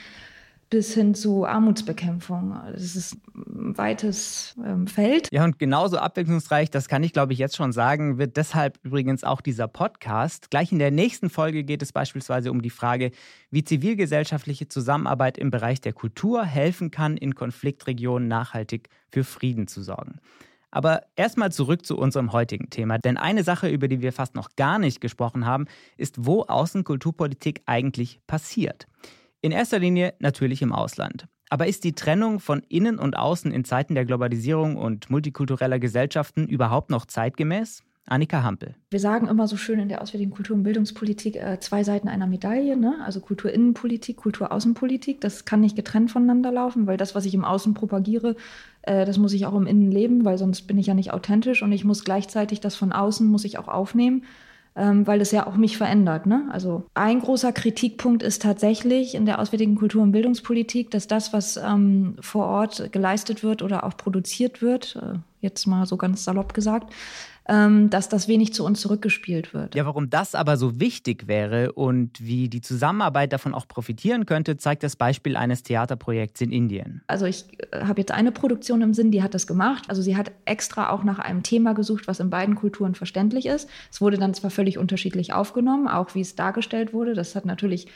bis 0.69 0.93
hin 0.93 1.15
zu 1.15 1.45
Armutsbekämpfung. 1.45 2.55
Das 2.71 2.95
ist 2.95 3.17
ein 3.35 3.77
weites 3.77 4.55
ähm, 4.63 4.87
Feld. 4.87 5.27
Ja, 5.31 5.43
und 5.43 5.57
genauso 5.57 5.97
abwechslungsreich, 5.97 6.69
das 6.69 6.87
kann 6.87 7.03
ich 7.03 7.13
glaube 7.13 7.33
ich 7.33 7.39
jetzt 7.39 7.55
schon 7.55 7.71
sagen, 7.71 8.17
wird 8.17 8.37
deshalb 8.37 8.77
übrigens 8.83 9.23
auch 9.23 9.41
dieser 9.41 9.67
Podcast. 9.67 10.51
Gleich 10.51 10.71
in 10.71 10.79
der 10.79 10.91
nächsten 10.91 11.29
Folge 11.29 11.63
geht 11.63 11.81
es 11.81 11.91
beispielsweise 11.91 12.51
um 12.51 12.61
die 12.61 12.69
Frage, 12.69 13.11
wie 13.49 13.63
zivilgesellschaftliche 13.63 14.67
Zusammenarbeit 14.67 15.37
im 15.37 15.49
Bereich 15.49 15.81
der 15.81 15.93
Kultur 15.93 16.45
helfen 16.45 16.91
kann, 16.91 17.17
in 17.17 17.33
Konfliktregionen 17.33 18.27
nachhaltig 18.27 18.89
für 19.09 19.23
Frieden 19.23 19.67
zu 19.67 19.81
sorgen. 19.81 20.19
Aber 20.71 21.01
erstmal 21.15 21.51
zurück 21.51 21.83
zu 21.83 21.97
unserem 21.97 22.31
heutigen 22.31 22.69
Thema. 22.69 22.99
Denn 22.99 23.17
eine 23.17 23.43
Sache, 23.43 23.69
über 23.69 23.87
die 23.87 24.01
wir 24.01 24.13
fast 24.13 24.35
noch 24.35 24.55
gar 24.55 24.77
nicht 24.77 25.01
gesprochen 25.01 25.45
haben, 25.45 25.65
ist, 25.97 26.25
wo 26.25 26.43
Außenkulturpolitik 26.43 27.63
eigentlich 27.65 28.19
passiert. 28.27 28.87
In 29.41 29.53
erster 29.53 29.79
Linie 29.79 30.15
natürlich 30.19 30.61
im 30.61 30.73
Ausland. 30.73 31.27
Aber 31.49 31.65
ist 31.65 31.85
die 31.85 31.93
Trennung 31.93 32.41
von 32.41 32.61
Innen 32.67 32.99
und 32.99 33.15
Außen 33.15 33.51
in 33.51 33.63
Zeiten 33.63 33.95
der 33.95 34.03
Globalisierung 34.03 34.75
und 34.75 35.09
multikultureller 35.09 35.79
Gesellschaften 35.79 36.45
überhaupt 36.45 36.89
noch 36.89 37.05
zeitgemäß? 37.05 37.83
Annika 38.05 38.43
Hampel. 38.43 38.75
Wir 38.89 38.99
sagen 38.99 39.27
immer 39.27 39.47
so 39.47 39.55
schön 39.55 39.79
in 39.79 39.87
der 39.87 40.01
auswärtigen 40.01 40.31
Kultur- 40.31 40.57
und 40.57 40.63
Bildungspolitik 40.63 41.37
äh, 41.37 41.59
zwei 41.59 41.83
Seiten 41.83 42.09
einer 42.09 42.27
Medaille, 42.27 42.75
ne? 42.75 42.95
also 43.05 43.21
Kulturinnenpolitik, 43.21 44.17
Kulturaußenpolitik. 44.17 45.21
Das 45.21 45.45
kann 45.45 45.61
nicht 45.61 45.75
getrennt 45.75 46.11
voneinander 46.11 46.51
laufen, 46.51 46.85
weil 46.85 46.97
das, 46.97 47.15
was 47.15 47.25
ich 47.25 47.33
im 47.33 47.45
Außen 47.45 47.75
propagiere, 47.75 48.35
äh, 48.81 49.05
das 49.05 49.19
muss 49.19 49.31
ich 49.33 49.45
auch 49.45 49.55
im 49.55 49.67
Innen 49.67 49.91
leben, 49.91 50.25
weil 50.25 50.37
sonst 50.37 50.63
bin 50.63 50.77
ich 50.79 50.87
ja 50.87 50.95
nicht 50.95 51.13
authentisch 51.13 51.61
und 51.61 51.71
ich 51.71 51.85
muss 51.85 52.03
gleichzeitig 52.03 52.59
das 52.59 52.75
von 52.75 52.91
außen 52.91 53.25
muss 53.27 53.45
ich 53.45 53.57
auch 53.57 53.67
aufnehmen 53.69 54.23
ähm, 54.79 55.05
weil 55.05 55.19
das 55.19 55.31
ja 55.31 55.45
auch 55.45 55.57
mich 55.57 55.77
verändert. 55.77 56.25
Ne? 56.25 56.47
Also 56.51 56.85
ein 56.93 57.19
großer 57.19 57.51
Kritikpunkt 57.51 58.23
ist 58.23 58.41
tatsächlich 58.41 59.13
in 59.13 59.25
der 59.25 59.39
auswärtigen 59.39 59.75
Kultur- 59.75 60.01
und 60.01 60.13
Bildungspolitik, 60.13 60.89
dass 60.89 61.07
das, 61.07 61.33
was 61.33 61.57
ähm, 61.57 62.15
vor 62.21 62.45
Ort 62.45 62.91
geleistet 62.93 63.43
wird 63.43 63.61
oder 63.61 63.83
auch 63.83 63.97
produziert 63.97 64.61
wird, 64.61 64.95
äh, 64.95 65.17
jetzt 65.41 65.67
mal 65.67 65.85
so 65.85 65.97
ganz 65.97 66.23
salopp 66.23 66.53
gesagt, 66.53 66.93
dass 67.49 68.09
das 68.09 68.27
wenig 68.27 68.53
zu 68.53 68.63
uns 68.63 68.79
zurückgespielt 68.79 69.55
wird. 69.55 69.73
Ja, 69.73 69.85
warum 69.85 70.09
das 70.11 70.35
aber 70.35 70.55
so 70.55 70.79
wichtig 70.79 71.27
wäre 71.27 71.71
und 71.71 72.23
wie 72.23 72.47
die 72.47 72.61
Zusammenarbeit 72.61 73.33
davon 73.33 73.55
auch 73.55 73.67
profitieren 73.67 74.27
könnte, 74.27 74.57
zeigt 74.57 74.83
das 74.83 74.95
Beispiel 74.95 75.35
eines 75.35 75.63
Theaterprojekts 75.63 76.41
in 76.41 76.51
Indien. 76.51 77.01
Also 77.07 77.25
ich 77.25 77.45
äh, 77.71 77.85
habe 77.85 78.01
jetzt 78.01 78.11
eine 78.11 78.31
Produktion 78.31 78.81
im 78.81 78.93
Sinn, 78.93 79.09
die 79.09 79.23
hat 79.23 79.33
das 79.33 79.47
gemacht. 79.47 79.85
Also 79.87 80.03
sie 80.03 80.15
hat 80.15 80.31
extra 80.45 80.91
auch 80.91 81.03
nach 81.03 81.17
einem 81.17 81.41
Thema 81.41 81.73
gesucht, 81.73 82.07
was 82.07 82.19
in 82.19 82.29
beiden 82.29 82.53
Kulturen 82.53 82.93
verständlich 82.93 83.47
ist. 83.47 83.67
Es 83.91 83.99
wurde 83.99 84.17
dann 84.17 84.35
zwar 84.35 84.51
völlig 84.51 84.77
unterschiedlich 84.77 85.33
aufgenommen, 85.33 85.87
auch 85.87 86.13
wie 86.13 86.21
es 86.21 86.35
dargestellt 86.35 86.93
wurde. 86.93 87.15
Das 87.15 87.35
hat 87.35 87.45
natürlich 87.45 87.87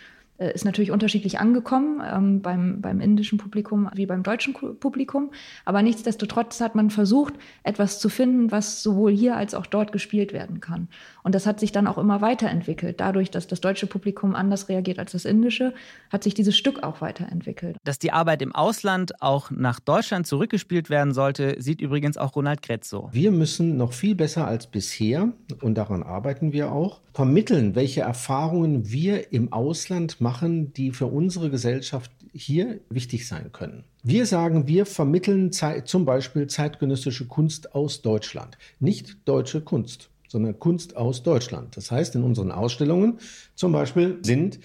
ist 0.51 0.65
natürlich 0.65 0.91
unterschiedlich 0.91 1.39
angekommen 1.39 2.01
ähm, 2.05 2.41
beim, 2.41 2.81
beim 2.81 3.00
indischen 3.00 3.38
Publikum 3.38 3.89
wie 3.93 4.05
beim 4.05 4.23
deutschen 4.23 4.53
Publikum. 4.53 5.31
Aber 5.65 5.81
nichtsdestotrotz 5.81 6.59
hat 6.62 6.75
man 6.75 6.89
versucht, 6.89 7.33
etwas 7.63 8.00
zu 8.00 8.09
finden, 8.09 8.51
was 8.51 8.83
sowohl 8.83 9.12
hier 9.12 9.35
als 9.35 9.53
auch 9.53 9.65
dort 9.65 9.91
gespielt 9.91 10.33
werden 10.33 10.59
kann. 10.59 10.88
Und 11.23 11.35
das 11.35 11.45
hat 11.45 11.59
sich 11.59 11.71
dann 11.71 11.88
auch 11.88 11.97
immer 11.97 12.21
weiterentwickelt. 12.21 13.00
Dadurch, 13.00 13.31
dass 13.31 13.47
das 13.47 13.62
deutsche 13.62 13.88
Publikum 13.88 14.35
anders 14.35 14.69
reagiert 14.69 15.00
als 15.00 15.13
das 15.13 15.25
indische, 15.25 15.73
hat 16.12 16.23
sich 16.23 16.33
dieses 16.33 16.57
Stück 16.57 16.83
auch 16.83 17.01
weiterentwickelt. 17.01 17.77
Dass 17.83 18.00
die 18.00 18.12
Arbeit 18.12 18.41
im 18.41 18.53
Ausland 18.53 19.21
auch 19.21 19.51
nach 19.51 19.79
Deutschland 19.79 20.27
zurückgespielt 20.27 20.89
werden 20.89 21.13
sollte, 21.13 21.55
sieht 21.59 21.81
übrigens 21.81 22.17
auch 22.17 22.35
Ronald 22.35 22.62
Kretz 22.62 22.89
so. 22.89 23.09
Wir 23.12 23.31
müssen 23.31 23.77
noch 23.77 23.93
viel 23.93 24.15
besser 24.15 24.47
als 24.47 24.67
bisher, 24.67 25.31
und 25.62 25.75
daran 25.75 26.03
arbeiten 26.03 26.51
wir 26.53 26.71
auch, 26.71 27.01
vermitteln, 27.13 27.75
welche 27.75 28.01
Erfahrungen 28.01 28.91
wir 28.91 29.31
im 29.31 29.53
Ausland 29.53 30.19
machen, 30.19 30.32
die 30.73 30.91
für 30.91 31.07
unsere 31.07 31.49
Gesellschaft 31.49 32.11
hier 32.33 32.79
wichtig 32.89 33.27
sein 33.27 33.51
können. 33.51 33.83
Wir 34.03 34.25
sagen, 34.25 34.67
wir 34.67 34.85
vermitteln 34.85 35.51
zum 35.51 36.05
Beispiel 36.05 36.47
zeitgenössische 36.47 37.27
Kunst 37.27 37.75
aus 37.75 38.01
Deutschland, 38.01 38.57
nicht 38.79 39.17
deutsche 39.25 39.61
Kunst 39.61 40.09
sondern 40.33 40.59
Kunst 40.59 40.97
aus 40.97 41.21
Deutschland. 41.21 41.77
Das 41.77 41.91
heißt, 41.91 42.15
in 42.15 42.23
unseren 42.23 42.51
Ausstellungen 42.51 43.19
zum 43.53 43.71
Beispiel 43.71 44.17
sind 44.23 44.59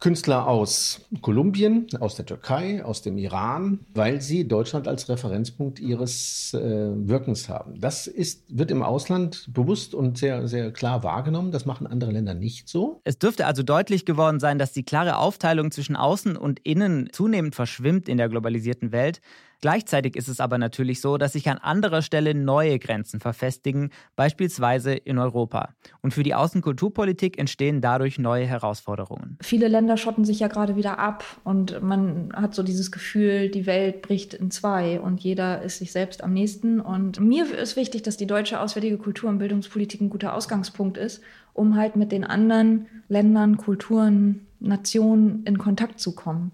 Künstler 0.00 0.46
aus 0.46 1.00
Kolumbien, 1.22 1.86
aus 1.98 2.14
der 2.14 2.24
Türkei, 2.24 2.84
aus 2.84 3.02
dem 3.02 3.18
Iran, 3.18 3.80
weil 3.94 4.20
sie 4.20 4.46
Deutschland 4.46 4.86
als 4.86 5.08
Referenzpunkt 5.08 5.80
ihres 5.80 6.54
äh, 6.54 6.60
Wirkens 6.60 7.48
haben. 7.48 7.80
Das 7.80 8.06
ist, 8.06 8.44
wird 8.48 8.70
im 8.70 8.82
Ausland 8.82 9.48
bewusst 9.52 9.94
und 9.94 10.18
sehr, 10.18 10.46
sehr 10.46 10.72
klar 10.72 11.02
wahrgenommen. 11.02 11.50
Das 11.50 11.66
machen 11.66 11.86
andere 11.86 12.12
Länder 12.12 12.34
nicht 12.34 12.68
so. 12.68 13.00
Es 13.04 13.18
dürfte 13.18 13.46
also 13.46 13.62
deutlich 13.62 14.06
geworden 14.06 14.38
sein, 14.38 14.58
dass 14.58 14.72
die 14.72 14.84
klare 14.84 15.16
Aufteilung 15.16 15.70
zwischen 15.72 15.96
Außen 15.96 16.36
und 16.36 16.60
Innen 16.60 17.10
zunehmend 17.12 17.54
verschwimmt 17.54 18.08
in 18.08 18.18
der 18.18 18.28
globalisierten 18.28 18.92
Welt. 18.92 19.20
Gleichzeitig 19.60 20.14
ist 20.14 20.28
es 20.28 20.38
aber 20.38 20.56
natürlich 20.56 21.00
so, 21.00 21.18
dass 21.18 21.32
sich 21.32 21.48
an 21.48 21.58
anderer 21.58 22.02
Stelle 22.02 22.34
neue 22.34 22.78
Grenzen 22.78 23.18
verfestigen, 23.18 23.90
beispielsweise 24.14 24.92
in 24.94 25.18
Europa. 25.18 25.74
Und 26.00 26.14
für 26.14 26.22
die 26.22 26.34
Außenkulturpolitik 26.34 27.38
entstehen 27.38 27.80
dadurch 27.80 28.18
neue 28.18 28.46
Herausforderungen. 28.46 29.36
Viele 29.42 29.66
Länder 29.66 29.96
schotten 29.96 30.24
sich 30.24 30.38
ja 30.40 30.48
gerade 30.48 30.76
wieder 30.76 30.98
ab 31.00 31.24
und 31.42 31.82
man 31.82 32.32
hat 32.34 32.54
so 32.54 32.62
dieses 32.62 32.92
Gefühl, 32.92 33.48
die 33.48 33.66
Welt 33.66 34.02
bricht 34.02 34.34
in 34.34 34.52
zwei 34.52 35.00
und 35.00 35.20
jeder 35.20 35.62
ist 35.62 35.78
sich 35.78 35.90
selbst 35.90 36.22
am 36.22 36.32
nächsten. 36.32 36.80
Und 36.80 37.18
mir 37.18 37.52
ist 37.52 37.74
wichtig, 37.74 38.02
dass 38.02 38.16
die 38.16 38.26
deutsche 38.28 38.60
auswärtige 38.60 38.98
Kultur- 38.98 39.28
und 39.28 39.38
Bildungspolitik 39.38 40.00
ein 40.00 40.10
guter 40.10 40.34
Ausgangspunkt 40.34 40.96
ist, 40.96 41.20
um 41.52 41.76
halt 41.76 41.96
mit 41.96 42.12
den 42.12 42.24
anderen 42.24 42.86
Ländern, 43.08 43.56
Kulturen, 43.56 44.46
Nationen 44.60 45.42
in 45.44 45.58
Kontakt 45.58 45.98
zu 45.98 46.14
kommen 46.14 46.52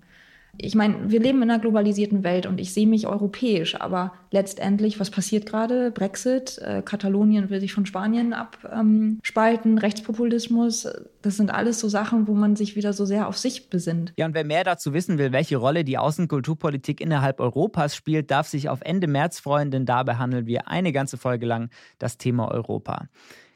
ich 0.58 0.74
meine, 0.74 1.10
wir 1.10 1.20
leben 1.20 1.42
in 1.42 1.50
einer 1.50 1.60
globalisierten 1.60 2.24
Welt 2.24 2.46
und 2.46 2.60
ich 2.60 2.72
sehe 2.72 2.86
mich 2.86 3.06
europäisch, 3.06 3.80
aber 3.80 4.12
letztendlich, 4.30 5.00
was 5.00 5.10
passiert 5.10 5.46
gerade? 5.46 5.90
Brexit, 5.90 6.58
äh, 6.58 6.82
Katalonien 6.82 7.50
will 7.50 7.60
sich 7.60 7.72
von 7.72 7.86
Spanien 7.86 8.32
abspalten, 8.32 9.72
ähm, 9.72 9.78
Rechtspopulismus, 9.78 10.88
das 11.22 11.36
sind 11.36 11.50
alles 11.50 11.80
so 11.80 11.88
Sachen, 11.88 12.28
wo 12.28 12.34
man 12.34 12.56
sich 12.56 12.76
wieder 12.76 12.92
so 12.92 13.04
sehr 13.04 13.28
auf 13.28 13.38
sich 13.38 13.70
besinnt. 13.70 14.12
Ja, 14.16 14.26
und 14.26 14.34
wer 14.34 14.44
mehr 14.44 14.64
dazu 14.64 14.92
wissen 14.92 15.18
will, 15.18 15.32
welche 15.32 15.56
Rolle 15.56 15.84
die 15.84 15.98
Außenkulturpolitik 15.98 17.00
innerhalb 17.00 17.40
Europas 17.40 17.96
spielt, 17.96 18.30
darf 18.30 18.46
sich 18.48 18.68
auf 18.68 18.80
Ende 18.82 19.06
März 19.06 19.40
freuen, 19.40 19.70
denn 19.70 19.86
da 19.86 20.02
behandeln 20.02 20.46
wir 20.46 20.68
eine 20.68 20.92
ganze 20.92 21.16
Folge 21.16 21.46
lang 21.46 21.70
das 21.98 22.18
Thema 22.18 22.50
Europa. 22.50 23.08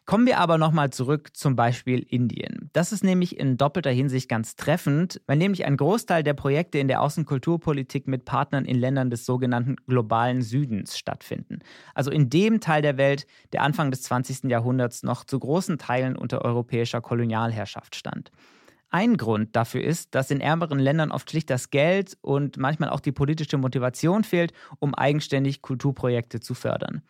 Kommen 0.09 0.25
wir 0.25 0.38
aber 0.38 0.57
nochmal 0.57 0.88
zurück 0.88 1.37
zum 1.37 1.55
Beispiel 1.55 1.99
Indien. 1.99 2.71
Das 2.73 2.93
ist 2.93 3.05
nämlich 3.05 3.38
in 3.38 3.59
doppelter 3.59 3.91
Hinsicht 3.91 4.27
ganz 4.31 4.57
treffend, 4.57 5.21
weil 5.27 5.37
nämlich 5.37 5.67
ein 5.67 5.77
Großteil 5.77 6.23
der 6.23 6.33
Projekte 6.33 6.79
in 6.79 6.88
der 6.88 7.03
Außenkulturpolitik 7.03 8.09
mit 8.09 8.25
Partnern 8.25 8.65
in 8.65 8.79
Ländern 8.79 9.11
des 9.11 9.27
sogenannten 9.27 9.77
globalen 9.87 10.41
Südens 10.41 10.97
stattfinden. 10.97 11.59
Also 11.93 12.11
in 12.11 12.31
dem 12.31 12.62
Teil 12.62 12.81
der 12.81 12.97
Welt, 12.97 13.27
der 13.53 13.61
Anfang 13.61 13.91
des 13.91 14.00
20. 14.05 14.45
Jahrhunderts 14.45 15.03
noch 15.03 15.25
zu 15.25 15.38
großen 15.38 15.77
Teilen 15.77 16.17
unter 16.17 16.41
europäischer 16.41 17.03
Kolonialherrschaft 17.03 17.95
stand. 17.95 18.31
Ein 18.88 19.19
Grund 19.19 19.57
dafür 19.57 19.85
ist, 19.85 20.15
dass 20.15 20.31
in 20.31 20.41
ärmeren 20.41 20.79
Ländern 20.79 21.12
oft 21.12 21.31
schlicht 21.31 21.50
das 21.50 21.69
Geld 21.69 22.17
und 22.23 22.57
manchmal 22.57 22.88
auch 22.88 23.00
die 23.00 23.12
politische 23.12 23.59
Motivation 23.59 24.25
fehlt, 24.25 24.55
um 24.79 24.95
eigenständig 24.95 25.61
Kulturprojekte 25.61 26.41
zu 26.41 26.55
fördern. 26.55 27.03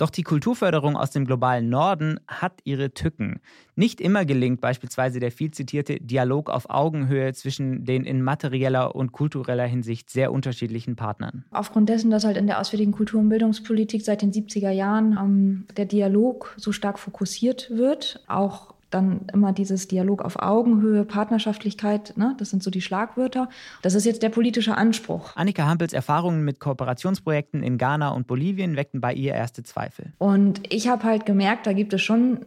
Doch 0.00 0.08
die 0.08 0.22
Kulturförderung 0.22 0.96
aus 0.96 1.10
dem 1.10 1.26
globalen 1.26 1.68
Norden 1.68 2.20
hat 2.26 2.60
ihre 2.64 2.94
Tücken. 2.94 3.40
Nicht 3.76 4.00
immer 4.00 4.24
gelingt 4.24 4.62
beispielsweise 4.62 5.20
der 5.20 5.30
viel 5.30 5.50
zitierte 5.50 6.00
Dialog 6.00 6.48
auf 6.48 6.70
Augenhöhe 6.70 7.34
zwischen 7.34 7.84
den 7.84 8.04
in 8.04 8.22
materieller 8.22 8.94
und 8.94 9.12
kultureller 9.12 9.66
Hinsicht 9.66 10.08
sehr 10.08 10.32
unterschiedlichen 10.32 10.96
Partnern. 10.96 11.44
Aufgrund 11.50 11.90
dessen, 11.90 12.10
dass 12.10 12.24
halt 12.24 12.38
in 12.38 12.46
der 12.46 12.60
auswärtigen 12.60 12.92
Kultur- 12.92 13.20
und 13.20 13.28
Bildungspolitik 13.28 14.00
seit 14.00 14.22
den 14.22 14.32
70er 14.32 14.70
Jahren 14.70 15.18
ähm, 15.20 15.66
der 15.76 15.84
Dialog 15.84 16.54
so 16.56 16.72
stark 16.72 16.98
fokussiert 16.98 17.70
wird, 17.70 18.24
auch 18.26 18.72
dann 18.90 19.22
immer 19.32 19.52
dieses 19.52 19.88
Dialog 19.88 20.22
auf 20.22 20.40
Augenhöhe, 20.40 21.04
Partnerschaftlichkeit, 21.04 22.14
ne? 22.16 22.34
das 22.38 22.50
sind 22.50 22.62
so 22.62 22.70
die 22.70 22.80
Schlagwörter. 22.80 23.48
Das 23.82 23.94
ist 23.94 24.04
jetzt 24.04 24.22
der 24.22 24.28
politische 24.28 24.76
Anspruch. 24.76 25.36
Annika 25.36 25.66
Hampels 25.66 25.92
Erfahrungen 25.92 26.44
mit 26.44 26.60
Kooperationsprojekten 26.60 27.62
in 27.62 27.78
Ghana 27.78 28.10
und 28.10 28.26
Bolivien 28.26 28.76
weckten 28.76 29.00
bei 29.00 29.14
ihr 29.14 29.34
erste 29.34 29.62
Zweifel. 29.62 30.12
Und 30.18 30.60
ich 30.72 30.88
habe 30.88 31.04
halt 31.04 31.26
gemerkt, 31.26 31.66
da 31.66 31.72
gibt 31.72 31.92
es 31.92 32.02
schon 32.02 32.40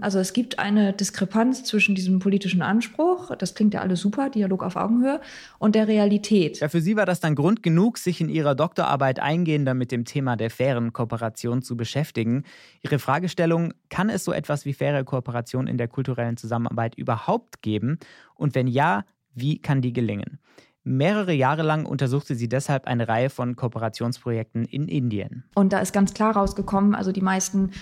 also 0.00 0.18
es 0.18 0.32
gibt 0.32 0.58
eine 0.58 0.92
Diskrepanz 0.92 1.62
zwischen 1.62 1.94
diesem 1.94 2.18
politischen 2.18 2.62
Anspruch, 2.62 3.34
das 3.36 3.54
klingt 3.54 3.74
ja 3.74 3.80
alles 3.80 4.00
super, 4.00 4.28
Dialog 4.28 4.64
auf 4.64 4.76
Augenhöhe, 4.76 5.20
und 5.58 5.74
der 5.74 5.86
Realität. 5.86 6.58
Ja, 6.58 6.68
für 6.68 6.80
Sie 6.80 6.96
war 6.96 7.06
das 7.06 7.20
dann 7.20 7.36
Grund 7.36 7.62
genug, 7.62 7.98
sich 7.98 8.20
in 8.20 8.28
Ihrer 8.28 8.54
Doktorarbeit 8.54 9.20
eingehender 9.20 9.74
mit 9.74 9.92
dem 9.92 10.04
Thema 10.04 10.36
der 10.36 10.50
fairen 10.50 10.92
Kooperation 10.92 11.62
zu 11.62 11.76
beschäftigen. 11.76 12.44
Ihre 12.82 12.98
Fragestellung, 12.98 13.72
kann 13.88 14.10
es 14.10 14.24
so 14.24 14.32
etwas 14.32 14.64
wie 14.64 14.72
faire 14.72 15.04
Kooperation 15.04 15.68
in 15.68 15.78
der 15.78 15.88
kulturellen 15.88 16.36
Zusammenarbeit 16.36 16.96
überhaupt 16.96 17.62
geben? 17.62 17.98
Und 18.34 18.54
wenn 18.56 18.66
ja, 18.66 19.04
wie 19.34 19.60
kann 19.60 19.80
die 19.80 19.92
gelingen? 19.92 20.40
Mehrere 20.82 21.32
Jahre 21.32 21.62
lang 21.62 21.86
untersuchte 21.86 22.34
sie 22.34 22.48
deshalb 22.48 22.86
eine 22.86 23.08
Reihe 23.08 23.30
von 23.30 23.56
Kooperationsprojekten 23.56 24.64
in 24.64 24.88
Indien. 24.88 25.44
Und 25.54 25.72
da 25.72 25.80
ist 25.80 25.92
ganz 25.92 26.14
klar 26.14 26.34
rausgekommen, 26.34 26.94
also 26.94 27.12
die 27.12 27.20
meisten 27.20 27.72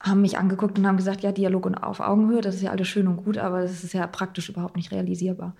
haben 0.00 0.22
mich 0.22 0.38
angeguckt 0.38 0.78
und 0.78 0.86
haben 0.86 0.96
gesagt, 0.96 1.22
ja, 1.22 1.30
Dialog 1.30 1.66
und 1.66 1.74
auf 1.74 2.00
Augenhöhe, 2.00 2.40
das 2.40 2.54
ist 2.54 2.62
ja 2.62 2.70
alles 2.70 2.88
schön 2.88 3.06
und 3.06 3.24
gut, 3.24 3.38
aber 3.38 3.62
das 3.62 3.84
ist 3.84 3.92
ja 3.92 4.06
praktisch 4.06 4.48
überhaupt 4.48 4.76
nicht 4.76 4.92
realisierbar. 4.92 5.54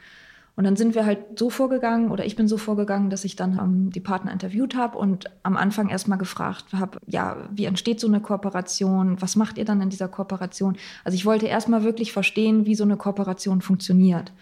Und 0.56 0.64
dann 0.64 0.76
sind 0.76 0.94
wir 0.94 1.06
halt 1.06 1.38
so 1.38 1.48
vorgegangen, 1.48 2.10
oder 2.10 2.26
ich 2.26 2.36
bin 2.36 2.48
so 2.48 2.58
vorgegangen, 2.58 3.08
dass 3.08 3.24
ich 3.24 3.36
dann 3.36 3.58
ähm, 3.58 3.90
die 3.90 4.00
Partner 4.00 4.32
interviewt 4.32 4.74
habe 4.74 4.98
und 4.98 5.26
am 5.42 5.56
Anfang 5.56 5.88
erstmal 5.88 6.18
gefragt 6.18 6.66
habe, 6.72 6.98
ja, 7.06 7.48
wie 7.50 7.64
entsteht 7.64 8.00
so 8.00 8.08
eine 8.08 8.20
Kooperation? 8.20 9.20
Was 9.22 9.36
macht 9.36 9.58
ihr 9.58 9.64
dann 9.64 9.80
in 9.80 9.90
dieser 9.90 10.08
Kooperation? 10.08 10.76
Also 11.04 11.14
ich 11.14 11.24
wollte 11.24 11.46
erstmal 11.46 11.84
wirklich 11.84 12.12
verstehen, 12.12 12.66
wie 12.66 12.74
so 12.74 12.84
eine 12.84 12.96
Kooperation 12.96 13.62
funktioniert. 13.62 14.32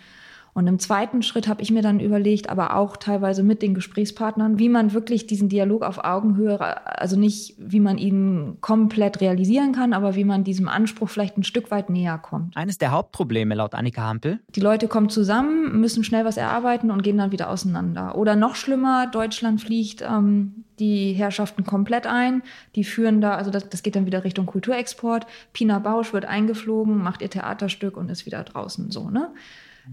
Und 0.54 0.66
im 0.66 0.78
zweiten 0.78 1.22
Schritt 1.22 1.48
habe 1.48 1.62
ich 1.62 1.70
mir 1.70 1.82
dann 1.82 2.00
überlegt, 2.00 2.48
aber 2.48 2.76
auch 2.76 2.96
teilweise 2.96 3.42
mit 3.42 3.62
den 3.62 3.74
Gesprächspartnern, 3.74 4.58
wie 4.58 4.68
man 4.68 4.92
wirklich 4.92 5.26
diesen 5.26 5.48
Dialog 5.48 5.82
auf 5.82 6.04
Augenhöhe, 6.04 6.58
also 6.98 7.18
nicht, 7.18 7.54
wie 7.58 7.80
man 7.80 7.98
ihn 7.98 8.58
komplett 8.60 9.20
realisieren 9.20 9.72
kann, 9.72 9.92
aber 9.92 10.14
wie 10.14 10.24
man 10.24 10.44
diesem 10.44 10.68
Anspruch 10.68 11.08
vielleicht 11.08 11.38
ein 11.38 11.44
Stück 11.44 11.70
weit 11.70 11.90
näher 11.90 12.18
kommt. 12.18 12.56
Eines 12.56 12.78
der 12.78 12.90
Hauptprobleme 12.90 13.54
laut 13.54 13.74
Annika 13.74 14.02
Hampel. 14.02 14.40
Die 14.54 14.60
Leute 14.60 14.88
kommen 14.88 15.08
zusammen, 15.08 15.80
müssen 15.80 16.04
schnell 16.04 16.24
was 16.24 16.36
erarbeiten 16.36 16.90
und 16.90 17.02
gehen 17.02 17.18
dann 17.18 17.32
wieder 17.32 17.50
auseinander. 17.50 18.16
Oder 18.16 18.36
noch 18.36 18.54
schlimmer, 18.54 19.06
Deutschland 19.06 19.60
fliegt 19.60 20.02
ähm, 20.02 20.64
die 20.78 21.12
Herrschaften 21.12 21.64
komplett 21.64 22.06
ein. 22.06 22.42
Die 22.74 22.84
führen 22.84 23.20
da, 23.20 23.34
also 23.34 23.50
das, 23.50 23.68
das 23.68 23.82
geht 23.82 23.96
dann 23.96 24.06
wieder 24.06 24.24
Richtung 24.24 24.46
Kulturexport. 24.46 25.26
Pina 25.52 25.78
Bausch 25.78 26.12
wird 26.12 26.24
eingeflogen, 26.24 26.98
macht 26.98 27.22
ihr 27.22 27.30
Theaterstück 27.30 27.96
und 27.96 28.10
ist 28.10 28.26
wieder 28.26 28.42
draußen 28.44 28.90
so, 28.90 29.10
ne? 29.10 29.30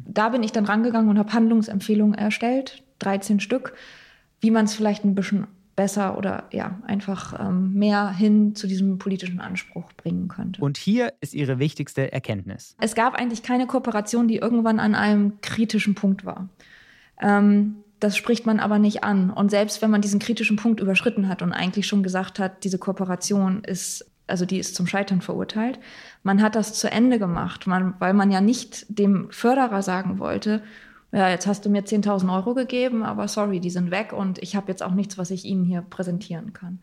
Da 0.08 0.30
bin 0.30 0.44
ich 0.44 0.52
dann 0.52 0.66
rangegangen 0.66 1.10
und 1.10 1.20
habe 1.20 1.34
Handlungsempfehlungen 1.34 2.16
erstellt, 2.16 2.84
13 3.00 3.40
Stück, 3.40 3.74
wie 4.42 4.52
man 4.52 4.66
es 4.66 4.76
vielleicht 4.76 5.04
ein 5.04 5.16
bisschen 5.16 5.48
besser 5.76 6.18
oder 6.18 6.46
ja, 6.52 6.80
einfach 6.88 7.38
ähm, 7.40 7.74
mehr 7.74 8.10
hin 8.12 8.56
zu 8.56 8.68
diesem 8.68 8.98
politischen 8.98 9.42
Anspruch 9.42 9.92
bringen 9.94 10.28
könnte. 10.28 10.62
Und 10.62 10.78
hier 10.78 11.14
ist 11.20 11.34
Ihre 11.34 11.60
wichtigste 11.60 12.12
Erkenntnis. 12.14 12.76
Es 12.80 12.96
gab 12.96 13.16
eigentlich 13.16 13.44
keine 13.44 13.68
Kooperation, 13.68 14.28
die 14.28 14.38
irgendwann 14.38 14.80
an 14.80 14.96
einem 14.96 15.42
kritischen 15.42 15.96
Punkt 15.96 16.26
war. 16.26 16.50
Ähm, 17.22 17.78
das 18.00 18.18
spricht 18.18 18.46
man 18.46 18.60
aber 18.60 18.80
nicht 18.80 19.04
an. 19.04 19.30
Und 19.30 19.52
selbst 19.52 19.82
wenn 19.82 19.90
man 19.90 20.02
diesen 20.02 20.20
kritischen 20.20 20.58
Punkt 20.58 20.80
überschritten 20.80 21.28
hat 21.28 21.42
und 21.42 21.52
eigentlich 21.52 21.88
schon 21.88 22.04
gesagt 22.04 22.40
hat, 22.40 22.64
diese 22.64 22.78
Kooperation 22.78 23.64
ist, 23.64 24.06
also 24.28 24.46
die 24.46 24.60
ist 24.60 24.76
zum 24.76 24.88
Scheitern 24.88 25.22
verurteilt, 25.22 25.80
man 26.24 26.42
hat 26.42 26.56
das 26.56 26.74
zu 26.74 26.92
Ende 26.92 27.20
gemacht, 27.20 27.68
man, 27.68 27.94
weil 28.00 28.14
man 28.14 28.32
ja 28.32 28.42
nicht 28.42 28.86
dem 28.90 29.28
Förderer 29.32 29.82
sagen 29.82 30.20
wollte, 30.20 30.62
ja, 31.12 31.30
jetzt 31.30 31.48
hast 31.48 31.66
du 31.66 31.70
mir 31.70 31.84
10.000 31.84 32.34
Euro 32.34 32.54
gegeben, 32.54 33.04
aber 33.04 33.28
sorry, 33.28 33.60
die 33.60 33.70
sind 33.70 33.90
weg 33.92 34.12
und 34.12 34.38
ich 34.40 34.56
habe 34.56 34.68
jetzt 34.68 34.84
auch 34.84 34.94
nichts, 34.94 35.18
was 35.18 35.32
ich 35.32 35.46
Ihnen 35.46 35.64
hier 35.64 35.82
präsentieren 35.82 36.52
kann. 36.52 36.80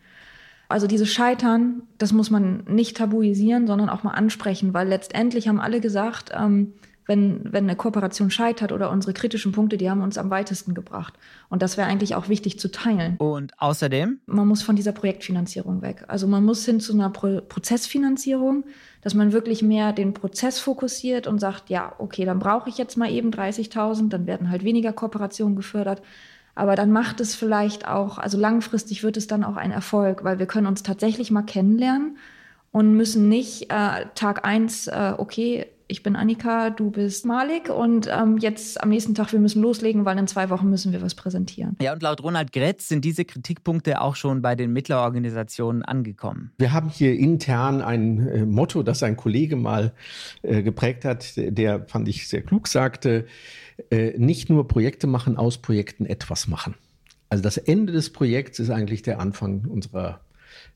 Also 0.68 0.86
dieses 0.86 1.12
Scheitern, 1.12 1.82
das 1.98 2.12
muss 2.14 2.30
man 2.30 2.64
nicht 2.64 2.96
tabuisieren, 2.96 3.66
sondern 3.66 3.90
auch 3.90 4.04
mal 4.04 4.12
ansprechen, 4.12 4.72
weil 4.72 4.88
letztendlich 4.88 5.48
haben 5.48 5.60
alle 5.60 5.80
gesagt, 5.80 6.30
ähm, 6.34 6.72
wenn, 7.06 7.52
wenn 7.52 7.64
eine 7.64 7.76
Kooperation 7.76 8.30
scheitert 8.30 8.72
oder 8.72 8.90
unsere 8.90 9.12
kritischen 9.12 9.52
Punkte, 9.52 9.76
die 9.76 9.90
haben 9.90 10.02
uns 10.02 10.18
am 10.18 10.30
weitesten 10.30 10.74
gebracht. 10.74 11.14
Und 11.48 11.62
das 11.62 11.76
wäre 11.76 11.88
eigentlich 11.88 12.14
auch 12.14 12.28
wichtig 12.28 12.58
zu 12.58 12.70
teilen. 12.70 13.16
Und 13.16 13.52
außerdem? 13.58 14.20
Man 14.26 14.46
muss 14.46 14.62
von 14.62 14.76
dieser 14.76 14.92
Projektfinanzierung 14.92 15.82
weg. 15.82 16.04
Also 16.08 16.26
man 16.26 16.44
muss 16.44 16.64
hin 16.64 16.80
zu 16.80 16.92
einer 16.92 17.10
Pro 17.10 17.40
Prozessfinanzierung, 17.40 18.64
dass 19.00 19.14
man 19.14 19.32
wirklich 19.32 19.62
mehr 19.62 19.92
den 19.92 20.14
Prozess 20.14 20.60
fokussiert 20.60 21.26
und 21.26 21.40
sagt, 21.40 21.70
ja, 21.70 21.92
okay, 21.98 22.24
dann 22.24 22.38
brauche 22.38 22.68
ich 22.68 22.78
jetzt 22.78 22.96
mal 22.96 23.10
eben 23.10 23.30
30.000, 23.30 24.08
dann 24.08 24.26
werden 24.26 24.50
halt 24.50 24.64
weniger 24.64 24.92
Kooperationen 24.92 25.56
gefördert. 25.56 26.02
Aber 26.54 26.76
dann 26.76 26.92
macht 26.92 27.20
es 27.20 27.34
vielleicht 27.34 27.88
auch, 27.88 28.18
also 28.18 28.38
langfristig 28.38 29.02
wird 29.02 29.16
es 29.16 29.26
dann 29.26 29.42
auch 29.42 29.56
ein 29.56 29.70
Erfolg, 29.70 30.22
weil 30.22 30.38
wir 30.38 30.46
können 30.46 30.66
uns 30.66 30.82
tatsächlich 30.82 31.30
mal 31.30 31.42
kennenlernen 31.42 32.18
und 32.72 32.94
müssen 32.94 33.28
nicht 33.28 33.70
äh, 33.70 34.06
Tag 34.14 34.44
eins, 34.44 34.86
äh, 34.86 35.14
okay, 35.16 35.66
ich 35.92 36.02
bin 36.02 36.16
Annika, 36.16 36.70
du 36.70 36.90
bist 36.90 37.26
Malik 37.26 37.68
und 37.68 38.08
ähm, 38.10 38.38
jetzt 38.38 38.82
am 38.82 38.88
nächsten 38.88 39.14
Tag, 39.14 39.30
wir 39.32 39.38
müssen 39.38 39.60
loslegen, 39.60 40.06
weil 40.06 40.18
in 40.18 40.26
zwei 40.26 40.48
Wochen 40.48 40.70
müssen 40.70 40.90
wir 40.90 41.02
was 41.02 41.14
präsentieren. 41.14 41.76
Ja, 41.82 41.92
und 41.92 42.02
laut 42.02 42.22
Ronald 42.22 42.50
Gretz 42.50 42.88
sind 42.88 43.04
diese 43.04 43.26
Kritikpunkte 43.26 44.00
auch 44.00 44.16
schon 44.16 44.40
bei 44.40 44.54
den 44.54 44.72
Mittlerorganisationen 44.72 45.82
angekommen. 45.82 46.50
Wir 46.58 46.72
haben 46.72 46.88
hier 46.88 47.14
intern 47.14 47.82
ein 47.82 48.26
äh, 48.26 48.46
Motto, 48.46 48.82
das 48.82 49.02
ein 49.02 49.16
Kollege 49.16 49.54
mal 49.54 49.92
äh, 50.40 50.62
geprägt 50.62 51.04
hat, 51.04 51.34
der 51.36 51.86
fand 51.86 52.08
ich 52.08 52.26
sehr 52.26 52.42
klug 52.42 52.68
sagte, 52.68 53.26
äh, 53.90 54.16
nicht 54.16 54.48
nur 54.48 54.66
Projekte 54.66 55.06
machen, 55.06 55.36
aus 55.36 55.58
Projekten 55.58 56.06
etwas 56.06 56.48
machen. 56.48 56.74
Also 57.28 57.42
das 57.42 57.58
Ende 57.58 57.92
des 57.92 58.10
Projekts 58.10 58.58
ist 58.58 58.70
eigentlich 58.70 59.02
der 59.02 59.20
Anfang 59.20 59.66
unserer 59.66 60.20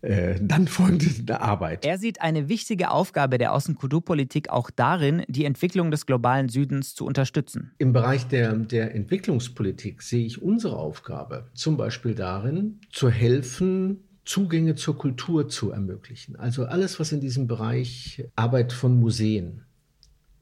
äh, 0.06 0.38
dann 0.40 0.68
folgende 0.68 1.40
Arbeit. 1.40 1.84
Er 1.84 1.98
sieht 1.98 2.20
eine 2.20 2.48
wichtige 2.48 2.90
Aufgabe 2.90 3.38
der 3.38 3.52
Außenkulturpolitik 3.52 4.50
auch 4.50 4.70
darin, 4.70 5.24
die 5.26 5.44
Entwicklung 5.44 5.90
des 5.90 6.06
globalen 6.06 6.48
Südens 6.48 6.94
zu 6.94 7.04
unterstützen. 7.04 7.72
Im 7.78 7.92
Bereich 7.92 8.28
der, 8.28 8.54
der 8.54 8.94
Entwicklungspolitik 8.94 10.02
sehe 10.02 10.24
ich 10.24 10.40
unsere 10.40 10.76
Aufgabe 10.76 11.50
zum 11.54 11.76
Beispiel 11.76 12.14
darin, 12.14 12.80
zu 12.92 13.10
helfen, 13.10 14.04
Zugänge 14.24 14.76
zur 14.76 14.96
Kultur 14.96 15.48
zu 15.48 15.72
ermöglichen. 15.72 16.36
Also 16.36 16.66
alles, 16.66 17.00
was 17.00 17.12
in 17.12 17.20
diesem 17.20 17.46
Bereich 17.46 18.24
Arbeit 18.36 18.72
von 18.72 18.98
Museen 18.98 19.62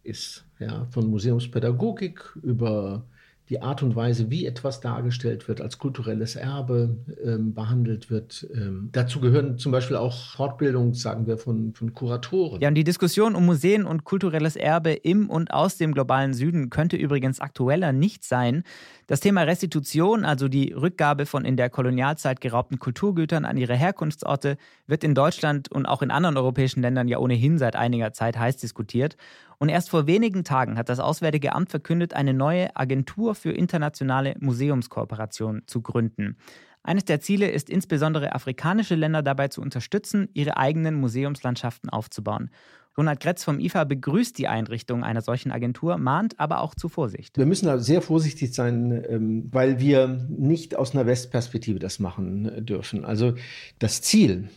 ist, 0.02 0.44
ja, 0.58 0.86
von 0.90 1.06
Museumspädagogik 1.06 2.36
über 2.42 3.06
die 3.50 3.60
Art 3.60 3.82
und 3.82 3.94
Weise, 3.94 4.30
wie 4.30 4.46
etwas 4.46 4.80
dargestellt 4.80 5.48
wird, 5.48 5.60
als 5.60 5.78
kulturelles 5.78 6.34
Erbe 6.34 6.96
ähm, 7.22 7.52
behandelt 7.52 8.10
wird. 8.10 8.46
Ähm, 8.54 8.88
dazu 8.92 9.20
gehören 9.20 9.58
zum 9.58 9.70
Beispiel 9.70 9.96
auch 9.96 10.34
Fortbildung, 10.34 10.94
sagen 10.94 11.26
wir, 11.26 11.36
von, 11.36 11.74
von 11.74 11.92
Kuratoren. 11.92 12.60
Ja, 12.62 12.68
und 12.68 12.74
die 12.74 12.84
Diskussion 12.84 13.34
um 13.34 13.44
Museen 13.44 13.84
und 13.84 14.04
kulturelles 14.04 14.56
Erbe 14.56 14.92
im 14.92 15.28
und 15.28 15.52
aus 15.52 15.76
dem 15.76 15.92
globalen 15.92 16.32
Süden 16.32 16.70
könnte 16.70 16.96
übrigens 16.96 17.40
aktueller 17.40 17.92
nicht 17.92 18.24
sein. 18.24 18.64
Das 19.06 19.20
Thema 19.20 19.42
Restitution, 19.42 20.24
also 20.24 20.48
die 20.48 20.72
Rückgabe 20.72 21.26
von 21.26 21.44
in 21.44 21.58
der 21.58 21.68
Kolonialzeit 21.68 22.40
geraubten 22.40 22.78
Kulturgütern 22.78 23.44
an 23.44 23.58
ihre 23.58 23.76
Herkunftsorte, 23.76 24.56
wird 24.86 25.04
in 25.04 25.14
Deutschland 25.14 25.70
und 25.70 25.84
auch 25.84 26.00
in 26.00 26.10
anderen 26.10 26.38
europäischen 26.38 26.80
Ländern 26.80 27.06
ja 27.06 27.18
ohnehin 27.18 27.58
seit 27.58 27.76
einiger 27.76 28.14
Zeit 28.14 28.38
heiß 28.38 28.56
diskutiert. 28.56 29.18
Und 29.58 29.68
erst 29.68 29.90
vor 29.90 30.06
wenigen 30.06 30.42
Tagen 30.42 30.78
hat 30.78 30.88
das 30.88 31.00
Auswärtige 31.00 31.54
Amt 31.54 31.68
verkündet, 31.70 32.14
eine 32.14 32.32
neue 32.32 32.74
Agentur 32.76 33.34
für 33.34 33.52
internationale 33.52 34.36
Museumskooperation 34.40 35.62
zu 35.66 35.82
gründen. 35.82 36.38
Eines 36.82 37.04
der 37.04 37.20
Ziele 37.20 37.50
ist 37.50 37.70
insbesondere 37.70 38.34
afrikanische 38.34 38.94
Länder 38.94 39.22
dabei 39.22 39.48
zu 39.48 39.60
unterstützen, 39.60 40.28
ihre 40.34 40.56
eigenen 40.56 40.94
Museumslandschaften 40.94 41.88
aufzubauen. 41.88 42.50
Ronald 42.96 43.20
Gretz 43.20 43.42
vom 43.42 43.58
IFA 43.58 43.84
begrüßt 43.84 44.38
die 44.38 44.46
Einrichtung 44.46 45.02
einer 45.02 45.20
solchen 45.20 45.50
Agentur, 45.50 45.98
mahnt 45.98 46.38
aber 46.38 46.60
auch 46.60 46.74
zu 46.74 46.88
Vorsicht. 46.88 47.36
Wir 47.36 47.46
müssen 47.46 47.66
da 47.66 47.78
sehr 47.78 48.02
vorsichtig 48.02 48.54
sein, 48.54 49.04
ähm, 49.08 49.48
weil 49.50 49.80
wir 49.80 50.08
nicht 50.28 50.76
aus 50.76 50.94
einer 50.94 51.06
Westperspektive 51.06 51.78
das 51.78 51.98
machen 51.98 52.64
dürfen. 52.64 53.04
Also 53.04 53.34
das 53.80 54.00
Ziel, 54.02 54.48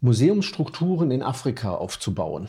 Museumsstrukturen 0.00 1.10
in 1.10 1.22
Afrika 1.22 1.74
aufzubauen, 1.74 2.48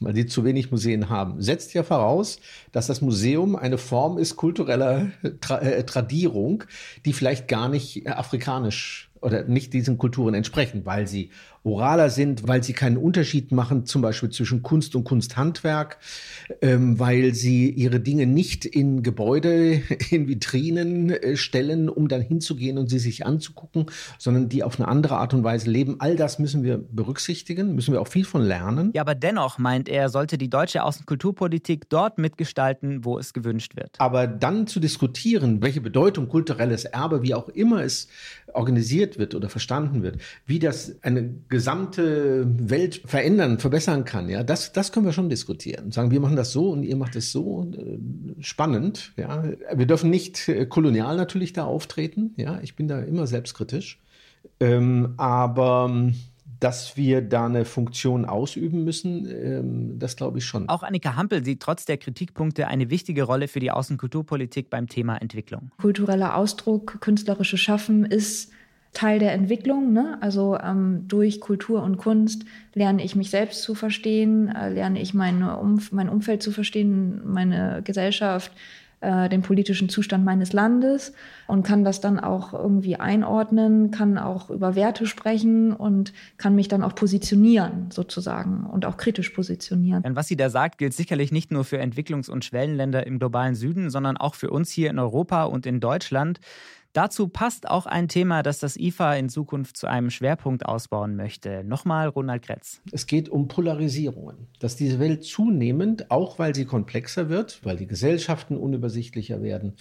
weil 0.00 0.14
die 0.14 0.26
zu 0.26 0.44
wenig 0.44 0.70
Museen 0.70 1.08
haben, 1.08 1.40
setzt 1.42 1.74
ja 1.74 1.82
voraus, 1.82 2.40
dass 2.72 2.86
das 2.86 3.00
Museum 3.00 3.54
eine 3.54 3.78
Form 3.78 4.18
ist 4.18 4.36
kultureller 4.36 5.10
Tra 5.40 5.58
äh, 5.60 5.84
Tradierung, 5.84 6.64
die 7.04 7.12
vielleicht 7.12 7.48
gar 7.48 7.68
nicht 7.68 8.08
afrikanisch 8.08 9.10
oder 9.20 9.44
nicht 9.44 9.72
diesen 9.72 9.98
Kulturen 9.98 10.34
entsprechen, 10.34 10.84
weil 10.84 11.06
sie 11.06 11.30
oraler 11.66 12.10
sind, 12.10 12.46
weil 12.46 12.62
sie 12.62 12.72
keinen 12.72 12.96
Unterschied 12.96 13.50
machen, 13.52 13.84
zum 13.86 14.00
Beispiel 14.00 14.30
zwischen 14.30 14.62
Kunst 14.62 14.94
und 14.94 15.04
Kunsthandwerk, 15.04 15.98
ähm, 16.62 16.98
weil 16.98 17.34
sie 17.34 17.68
ihre 17.70 18.00
Dinge 18.00 18.26
nicht 18.26 18.64
in 18.64 19.02
Gebäude, 19.02 19.82
in 20.10 20.28
Vitrinen 20.28 21.10
äh, 21.10 21.36
stellen, 21.36 21.88
um 21.88 22.08
dann 22.08 22.22
hinzugehen 22.22 22.78
und 22.78 22.88
sie 22.88 23.00
sich 23.00 23.26
anzugucken, 23.26 23.86
sondern 24.18 24.48
die 24.48 24.62
auf 24.62 24.78
eine 24.78 24.88
andere 24.88 25.16
Art 25.16 25.34
und 25.34 25.42
Weise 25.42 25.68
leben. 25.70 25.96
All 25.98 26.16
das 26.16 26.38
müssen 26.38 26.62
wir 26.62 26.78
berücksichtigen, 26.78 27.74
müssen 27.74 27.92
wir 27.92 28.00
auch 28.00 28.08
viel 28.08 28.24
von 28.24 28.42
lernen. 28.42 28.92
Ja, 28.94 29.02
aber 29.02 29.14
dennoch 29.14 29.58
meint 29.58 29.88
er, 29.88 30.08
sollte 30.08 30.38
die 30.38 30.48
deutsche 30.48 30.84
Außenkulturpolitik 30.84 31.88
dort 31.88 32.18
mitgestalten, 32.18 33.04
wo 33.04 33.18
es 33.18 33.32
gewünscht 33.32 33.74
wird. 33.76 33.96
Aber 33.98 34.26
dann 34.28 34.68
zu 34.68 34.78
diskutieren, 34.78 35.62
welche 35.62 35.80
Bedeutung 35.80 36.28
kulturelles 36.28 36.84
Erbe, 36.84 37.22
wie 37.22 37.34
auch 37.34 37.48
immer 37.48 37.82
es 37.82 38.06
organisiert 38.52 39.18
wird 39.18 39.34
oder 39.34 39.48
verstanden 39.48 40.02
wird, 40.02 40.18
wie 40.46 40.58
das 40.58 40.96
eine 41.02 41.34
gesamte 41.56 42.46
Welt 42.68 43.00
verändern, 43.06 43.58
verbessern 43.58 44.04
kann, 44.04 44.28
ja, 44.28 44.42
das, 44.42 44.72
das 44.72 44.92
können 44.92 45.06
wir 45.06 45.14
schon 45.14 45.30
diskutieren. 45.30 45.90
Sagen, 45.90 46.10
wir 46.10 46.20
machen 46.20 46.36
das 46.36 46.52
so 46.52 46.70
und 46.70 46.82
ihr 46.82 46.96
macht 46.96 47.16
es 47.16 47.32
so. 47.32 47.70
Äh, 47.72 48.42
spannend, 48.42 49.14
ja. 49.16 49.42
Wir 49.74 49.86
dürfen 49.86 50.10
nicht 50.10 50.48
äh, 50.48 50.66
kolonial 50.66 51.16
natürlich 51.16 51.54
da 51.54 51.64
auftreten, 51.64 52.34
ja. 52.36 52.60
Ich 52.62 52.76
bin 52.76 52.88
da 52.88 53.00
immer 53.00 53.26
selbstkritisch. 53.26 54.02
Ähm, 54.60 55.14
aber 55.16 56.12
dass 56.60 56.98
wir 56.98 57.22
da 57.22 57.46
eine 57.46 57.64
Funktion 57.64 58.26
ausüben 58.26 58.84
müssen, 58.84 59.26
ähm, 59.26 59.98
das 59.98 60.16
glaube 60.16 60.38
ich 60.38 60.44
schon. 60.44 60.68
Auch 60.68 60.82
Annika 60.82 61.16
Hampel 61.16 61.42
sieht 61.42 61.60
trotz 61.60 61.86
der 61.86 61.96
Kritikpunkte 61.96 62.68
eine 62.68 62.90
wichtige 62.90 63.22
Rolle 63.22 63.48
für 63.48 63.60
die 63.60 63.70
Außenkulturpolitik 63.70 64.68
beim 64.68 64.88
Thema 64.88 65.16
Entwicklung. 65.16 65.70
Kultureller 65.80 66.36
Ausdruck, 66.36 67.00
künstlerische 67.00 67.56
Schaffen 67.56 68.04
ist 68.04 68.52
Teil 68.96 69.18
der 69.18 69.32
Entwicklung. 69.32 69.92
Ne? 69.92 70.16
Also 70.22 70.58
ähm, 70.58 71.04
durch 71.06 71.40
Kultur 71.40 71.82
und 71.82 71.98
Kunst 71.98 72.46
lerne 72.72 73.04
ich 73.04 73.14
mich 73.14 73.28
selbst 73.28 73.62
zu 73.62 73.74
verstehen, 73.74 74.48
äh, 74.48 74.70
lerne 74.70 75.02
ich 75.02 75.12
meine 75.12 75.58
Umf 75.58 75.92
mein 75.92 76.08
Umfeld 76.08 76.42
zu 76.42 76.50
verstehen, 76.50 77.20
meine 77.24 77.82
Gesellschaft, 77.84 78.52
äh, 79.02 79.28
den 79.28 79.42
politischen 79.42 79.90
Zustand 79.90 80.24
meines 80.24 80.54
Landes 80.54 81.12
und 81.46 81.62
kann 81.62 81.84
das 81.84 82.00
dann 82.00 82.18
auch 82.18 82.54
irgendwie 82.54 82.96
einordnen, 82.96 83.90
kann 83.90 84.16
auch 84.16 84.48
über 84.48 84.74
Werte 84.74 85.06
sprechen 85.06 85.74
und 85.74 86.14
kann 86.38 86.54
mich 86.54 86.68
dann 86.68 86.82
auch 86.82 86.94
positionieren 86.94 87.90
sozusagen 87.90 88.64
und 88.64 88.86
auch 88.86 88.96
kritisch 88.96 89.28
positionieren. 89.28 90.02
Und 90.02 90.16
was 90.16 90.28
sie 90.28 90.36
da 90.36 90.48
sagt, 90.48 90.78
gilt 90.78 90.94
sicherlich 90.94 91.32
nicht 91.32 91.52
nur 91.52 91.64
für 91.64 91.78
Entwicklungs- 91.78 92.30
und 92.30 92.46
Schwellenländer 92.46 93.06
im 93.06 93.18
globalen 93.18 93.54
Süden, 93.54 93.90
sondern 93.90 94.16
auch 94.16 94.34
für 94.34 94.48
uns 94.48 94.70
hier 94.70 94.88
in 94.88 94.98
Europa 94.98 95.44
und 95.44 95.66
in 95.66 95.80
Deutschland. 95.80 96.40
Dazu 96.96 97.28
passt 97.28 97.68
auch 97.68 97.84
ein 97.84 98.08
Thema, 98.08 98.42
das 98.42 98.58
das 98.58 98.78
IFA 98.78 99.16
in 99.16 99.28
Zukunft 99.28 99.76
zu 99.76 99.86
einem 99.86 100.08
Schwerpunkt 100.08 100.64
ausbauen 100.64 101.14
möchte. 101.14 101.62
Nochmal 101.62 102.08
Ronald 102.08 102.42
Kretz. 102.42 102.80
Es 102.90 103.06
geht 103.06 103.28
um 103.28 103.48
Polarisierungen, 103.48 104.46
dass 104.60 104.76
diese 104.76 104.98
Welt 104.98 105.22
zunehmend, 105.22 106.10
auch 106.10 106.38
weil 106.38 106.54
sie 106.54 106.64
komplexer 106.64 107.28
wird, 107.28 107.62
weil 107.66 107.76
die 107.76 107.86
Gesellschaften 107.86 108.56
unübersichtlicher 108.56 109.42
werden, 109.42 109.74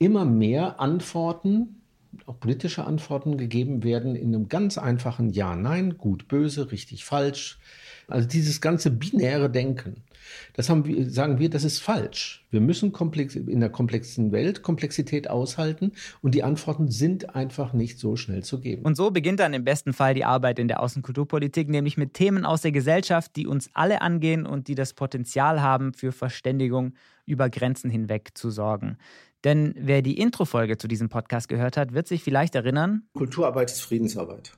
immer 0.00 0.24
mehr 0.24 0.80
Antworten, 0.80 1.80
auch 2.26 2.40
politische 2.40 2.84
Antworten 2.84 3.36
gegeben 3.36 3.84
werden 3.84 4.16
in 4.16 4.34
einem 4.34 4.48
ganz 4.48 4.78
einfachen 4.78 5.30
Ja, 5.30 5.54
Nein, 5.54 5.96
gut, 5.96 6.26
böse, 6.26 6.72
richtig, 6.72 7.04
falsch. 7.04 7.60
Also 8.08 8.26
dieses 8.26 8.60
ganze 8.60 8.90
binäre 8.90 9.50
Denken 9.50 10.02
das 10.54 10.68
haben 10.68 10.84
wir, 10.84 11.08
sagen 11.08 11.38
wir, 11.38 11.50
das 11.50 11.64
ist 11.64 11.78
falsch. 11.78 12.44
Wir 12.50 12.60
müssen 12.60 12.92
komplex, 12.92 13.34
in 13.34 13.60
der 13.60 13.70
komplexen 13.70 14.32
Welt 14.32 14.62
Komplexität 14.62 15.28
aushalten 15.30 15.92
und 16.22 16.34
die 16.34 16.42
Antworten 16.42 16.90
sind 16.90 17.34
einfach 17.34 17.72
nicht 17.72 17.98
so 17.98 18.16
schnell 18.16 18.42
zu 18.42 18.60
geben. 18.60 18.82
Und 18.82 18.96
so 18.96 19.10
beginnt 19.10 19.40
dann 19.40 19.54
im 19.54 19.64
besten 19.64 19.92
Fall 19.92 20.14
die 20.14 20.24
Arbeit 20.24 20.58
in 20.58 20.68
der 20.68 20.80
Außenkulturpolitik, 20.80 21.68
nämlich 21.68 21.96
mit 21.96 22.14
Themen 22.14 22.44
aus 22.44 22.62
der 22.62 22.72
Gesellschaft, 22.72 23.36
die 23.36 23.46
uns 23.46 23.70
alle 23.74 24.00
angehen 24.00 24.46
und 24.46 24.68
die 24.68 24.74
das 24.74 24.94
Potenzial 24.94 25.62
haben, 25.62 25.92
für 25.92 26.12
Verständigung 26.12 26.94
über 27.26 27.50
Grenzen 27.50 27.90
hinweg 27.90 28.30
zu 28.34 28.50
sorgen. 28.50 28.96
Denn 29.44 29.74
wer 29.78 30.02
die 30.02 30.18
Introfolge 30.18 30.78
zu 30.78 30.88
diesem 30.88 31.08
Podcast 31.08 31.48
gehört 31.48 31.76
hat, 31.76 31.92
wird 31.92 32.08
sich 32.08 32.24
vielleicht 32.24 32.54
erinnern. 32.56 33.02
Kulturarbeit 33.14 33.70
ist 33.70 33.82
Friedensarbeit. 33.82 34.52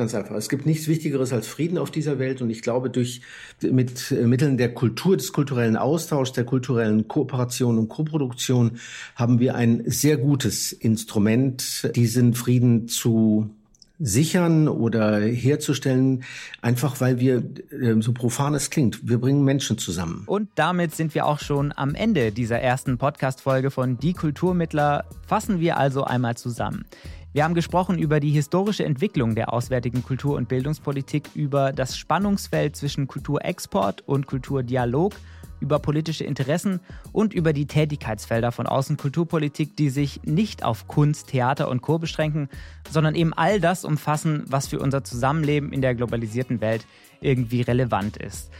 Ganz 0.00 0.14
einfach. 0.14 0.34
Es 0.34 0.48
gibt 0.48 0.64
nichts 0.64 0.88
Wichtigeres 0.88 1.30
als 1.30 1.46
Frieden 1.46 1.76
auf 1.76 1.90
dieser 1.90 2.18
Welt 2.18 2.40
und 2.40 2.48
ich 2.48 2.62
glaube, 2.62 2.88
durch 2.88 3.20
mit 3.60 4.10
Mitteln 4.10 4.56
der 4.56 4.72
Kultur, 4.72 5.14
des 5.14 5.30
kulturellen 5.30 5.76
Austauschs, 5.76 6.32
der 6.32 6.44
kulturellen 6.44 7.06
Kooperation 7.06 7.76
und 7.76 7.90
Koproduktion 7.90 8.78
haben 9.14 9.40
wir 9.40 9.56
ein 9.56 9.82
sehr 9.84 10.16
gutes 10.16 10.72
Instrument, 10.72 11.94
diesen 11.94 12.32
Frieden 12.32 12.88
zu 12.88 13.50
sichern 13.98 14.68
oder 14.68 15.20
herzustellen, 15.20 16.24
einfach 16.62 17.02
weil 17.02 17.20
wir, 17.20 17.44
äh, 17.70 18.00
so 18.00 18.12
profan 18.12 18.54
es 18.54 18.70
klingt, 18.70 19.06
wir 19.06 19.20
bringen 19.20 19.44
Menschen 19.44 19.76
zusammen. 19.76 20.22
Und 20.24 20.48
damit 20.54 20.94
sind 20.94 21.14
wir 21.14 21.26
auch 21.26 21.40
schon 21.40 21.74
am 21.76 21.94
Ende 21.94 22.32
dieser 22.32 22.58
ersten 22.58 22.96
Podcast-Folge 22.96 23.70
von 23.70 23.98
Die 23.98 24.14
Kulturmittler. 24.14 25.04
Fassen 25.26 25.60
wir 25.60 25.76
also 25.76 26.04
einmal 26.04 26.38
zusammen. 26.38 26.86
Wir 27.32 27.44
haben 27.44 27.54
gesprochen 27.54 27.96
über 27.96 28.18
die 28.18 28.32
historische 28.32 28.84
Entwicklung 28.84 29.36
der 29.36 29.52
auswärtigen 29.52 30.02
Kultur- 30.02 30.36
und 30.36 30.48
Bildungspolitik, 30.48 31.30
über 31.34 31.72
das 31.72 31.96
Spannungsfeld 31.96 32.74
zwischen 32.74 33.06
Kulturexport 33.06 34.02
und 34.08 34.26
Kulturdialog, 34.26 35.14
über 35.60 35.78
politische 35.78 36.24
Interessen 36.24 36.80
und 37.12 37.32
über 37.32 37.52
die 37.52 37.66
Tätigkeitsfelder 37.66 38.50
von 38.50 38.66
Außenkulturpolitik, 38.66 39.76
die 39.76 39.90
sich 39.90 40.22
nicht 40.24 40.64
auf 40.64 40.88
Kunst, 40.88 41.28
Theater 41.28 41.68
und 41.68 41.82
Co. 41.82 41.98
beschränken, 42.00 42.48
sondern 42.90 43.14
eben 43.14 43.32
all 43.32 43.60
das 43.60 43.84
umfassen, 43.84 44.42
was 44.48 44.66
für 44.66 44.80
unser 44.80 45.04
Zusammenleben 45.04 45.72
in 45.72 45.82
der 45.82 45.94
globalisierten 45.94 46.60
Welt 46.60 46.84
irgendwie 47.20 47.60
relevant 47.60 48.16
ist. 48.16 48.50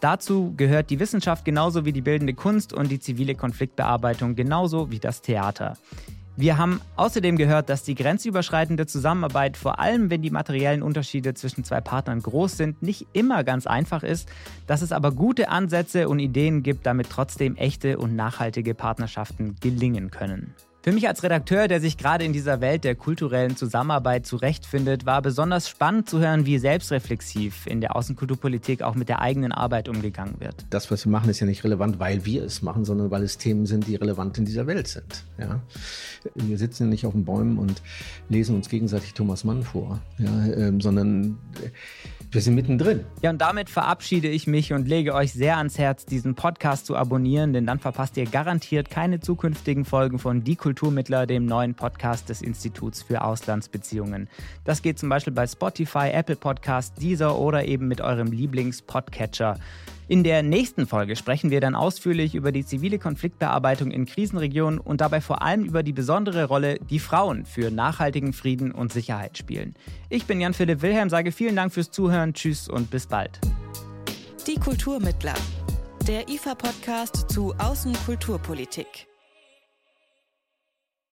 Dazu 0.00 0.52
gehört 0.56 0.90
die 0.90 0.98
Wissenschaft 0.98 1.44
genauso 1.44 1.84
wie 1.84 1.92
die 1.92 2.02
bildende 2.02 2.34
Kunst 2.34 2.72
und 2.72 2.90
die 2.90 2.98
zivile 2.98 3.36
Konfliktbearbeitung 3.36 4.34
genauso 4.34 4.90
wie 4.90 4.98
das 4.98 5.22
Theater. 5.22 5.76
Wir 6.38 6.58
haben 6.58 6.82
außerdem 6.96 7.36
gehört, 7.36 7.70
dass 7.70 7.82
die 7.82 7.94
grenzüberschreitende 7.94 8.84
Zusammenarbeit, 8.84 9.56
vor 9.56 9.78
allem 9.78 10.10
wenn 10.10 10.20
die 10.20 10.30
materiellen 10.30 10.82
Unterschiede 10.82 11.32
zwischen 11.32 11.64
zwei 11.64 11.80
Partnern 11.80 12.20
groß 12.20 12.58
sind, 12.58 12.82
nicht 12.82 13.06
immer 13.14 13.42
ganz 13.42 13.66
einfach 13.66 14.02
ist, 14.02 14.28
dass 14.66 14.82
es 14.82 14.92
aber 14.92 15.12
gute 15.12 15.48
Ansätze 15.48 16.10
und 16.10 16.18
Ideen 16.18 16.62
gibt, 16.62 16.84
damit 16.84 17.08
trotzdem 17.08 17.56
echte 17.56 17.96
und 17.96 18.16
nachhaltige 18.16 18.74
Partnerschaften 18.74 19.56
gelingen 19.62 20.10
können. 20.10 20.54
Für 20.88 20.92
mich 20.92 21.08
als 21.08 21.24
Redakteur, 21.24 21.66
der 21.66 21.80
sich 21.80 21.98
gerade 21.98 22.24
in 22.24 22.32
dieser 22.32 22.60
Welt 22.60 22.84
der 22.84 22.94
kulturellen 22.94 23.56
Zusammenarbeit 23.56 24.24
zurechtfindet, 24.24 25.04
war 25.04 25.20
besonders 25.20 25.68
spannend 25.68 26.08
zu 26.08 26.20
hören, 26.20 26.46
wie 26.46 26.58
selbstreflexiv 26.58 27.66
in 27.66 27.80
der 27.80 27.96
Außenkulturpolitik 27.96 28.82
auch 28.82 28.94
mit 28.94 29.08
der 29.08 29.20
eigenen 29.20 29.50
Arbeit 29.50 29.88
umgegangen 29.88 30.36
wird. 30.38 30.64
Das, 30.70 30.88
was 30.92 31.04
wir 31.04 31.10
machen, 31.10 31.28
ist 31.28 31.40
ja 31.40 31.46
nicht 31.48 31.64
relevant, 31.64 31.98
weil 31.98 32.24
wir 32.24 32.44
es 32.44 32.62
machen, 32.62 32.84
sondern 32.84 33.10
weil 33.10 33.24
es 33.24 33.36
Themen 33.36 33.66
sind, 33.66 33.88
die 33.88 33.96
relevant 33.96 34.38
in 34.38 34.44
dieser 34.44 34.68
Welt 34.68 34.86
sind. 34.86 35.24
Ja? 35.38 35.60
Wir 36.36 36.56
sitzen 36.56 36.84
ja 36.84 36.90
nicht 36.90 37.04
auf 37.04 37.14
den 37.14 37.24
Bäumen 37.24 37.58
und 37.58 37.82
lesen 38.28 38.54
uns 38.54 38.68
gegenseitig 38.68 39.12
Thomas 39.12 39.42
Mann 39.42 39.64
vor, 39.64 39.98
ja? 40.18 40.46
Ähm, 40.54 40.80
sondern 40.80 41.36
wir 42.30 42.40
sind 42.40 42.54
mittendrin. 42.54 43.04
Ja, 43.22 43.30
und 43.30 43.40
damit 43.40 43.70
verabschiede 43.70 44.28
ich 44.28 44.46
mich 44.46 44.72
und 44.72 44.86
lege 44.86 45.14
euch 45.14 45.32
sehr 45.32 45.56
ans 45.56 45.78
Herz, 45.78 46.06
diesen 46.06 46.34
Podcast 46.34 46.86
zu 46.86 46.96
abonnieren, 46.96 47.52
denn 47.52 47.66
dann 47.66 47.78
verpasst 47.78 48.16
ihr 48.16 48.26
garantiert 48.26 48.90
keine 48.90 49.20
zukünftigen 49.20 49.84
Folgen 49.84 50.18
von 50.18 50.44
Die 50.44 50.56
Kulturmittler, 50.76 51.26
dem 51.26 51.46
neuen 51.46 51.74
Podcast 51.74 52.28
des 52.28 52.42
Instituts 52.42 53.02
für 53.02 53.22
Auslandsbeziehungen. 53.22 54.28
Das 54.64 54.82
geht 54.82 54.98
zum 54.98 55.08
Beispiel 55.08 55.32
bei 55.32 55.46
Spotify, 55.46 56.10
Apple 56.12 56.36
Podcast, 56.36 57.00
Deezer 57.00 57.38
oder 57.38 57.64
eben 57.64 57.88
mit 57.88 58.02
eurem 58.02 58.30
Lieblings-Podcatcher. 58.30 59.58
In 60.06 60.22
der 60.22 60.42
nächsten 60.42 60.86
Folge 60.86 61.16
sprechen 61.16 61.50
wir 61.50 61.62
dann 61.62 61.74
ausführlich 61.74 62.34
über 62.34 62.52
die 62.52 62.64
zivile 62.64 62.98
Konfliktbearbeitung 62.98 63.90
in 63.90 64.04
Krisenregionen 64.04 64.78
und 64.78 65.00
dabei 65.00 65.22
vor 65.22 65.40
allem 65.40 65.64
über 65.64 65.82
die 65.82 65.94
besondere 65.94 66.44
Rolle, 66.44 66.78
die 66.90 66.98
Frauen 66.98 67.46
für 67.46 67.70
nachhaltigen 67.70 68.34
Frieden 68.34 68.70
und 68.70 68.92
Sicherheit 68.92 69.38
spielen. 69.38 69.74
Ich 70.10 70.26
bin 70.26 70.42
Jan-Philipp 70.42 70.82
Wilhelm, 70.82 71.08
sage 71.08 71.32
vielen 71.32 71.56
Dank 71.56 71.72
fürs 71.72 71.90
Zuhören, 71.90 72.34
tschüss 72.34 72.68
und 72.68 72.90
bis 72.90 73.06
bald. 73.06 73.40
Die 74.46 74.60
Kulturmittler, 74.60 75.34
der 76.06 76.28
IFA-Podcast 76.28 77.30
zu 77.30 77.54
Außenkulturpolitik. 77.56 79.08